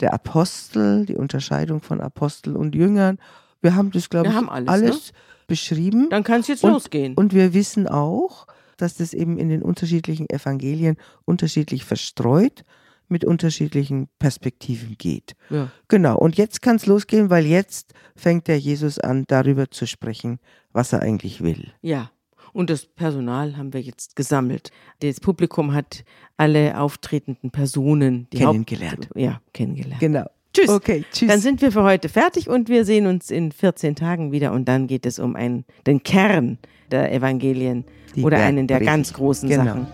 [0.00, 3.18] der Apostel, die Unterscheidung von Apostel und Jüngern
[3.60, 5.18] wir haben das, glaube ich, alles, alles ne?
[5.46, 6.08] beschrieben.
[6.10, 7.14] Dann kann es jetzt und, losgehen.
[7.14, 8.46] Und wir wissen auch,
[8.76, 12.64] dass das eben in den unterschiedlichen Evangelien unterschiedlich verstreut
[13.08, 15.34] mit unterschiedlichen Perspektiven geht.
[15.50, 15.70] Ja.
[15.88, 20.38] Genau, und jetzt kann es losgehen, weil jetzt fängt der Jesus an, darüber zu sprechen,
[20.72, 21.72] was er eigentlich will.
[21.82, 22.10] Ja.
[22.52, 24.70] Und das Personal haben wir jetzt gesammelt.
[25.00, 26.04] Das Publikum hat
[26.36, 29.06] alle auftretenden Personen kennengelernt.
[29.06, 30.00] Haupt ja, kennengelernt.
[30.00, 30.26] Genau.
[30.58, 30.68] Tschüss.
[30.68, 31.28] Okay, tschüss.
[31.28, 34.66] Dann sind wir für heute fertig und wir sehen uns in 14 Tagen wieder und
[34.66, 36.58] dann geht es um einen, den Kern
[36.90, 37.84] der Evangelien
[38.16, 39.64] Die oder einen der ganz großen genau.
[39.64, 39.86] Sachen.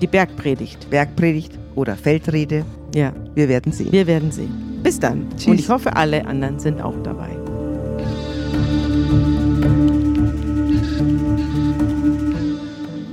[0.00, 0.90] Die Bergpredigt.
[0.90, 2.64] Bergpredigt oder Feldrede.
[2.94, 3.12] Ja.
[3.34, 3.92] Wir werden sehen.
[3.92, 4.80] Wir werden sehen.
[4.82, 5.28] Bis dann.
[5.36, 5.46] Tschüss.
[5.46, 7.30] Und ich hoffe, alle anderen sind auch dabei.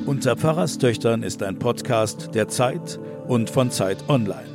[0.06, 4.55] Unter Pfarrerstöchtern ist ein Podcast der Zeit und von Zeit Online.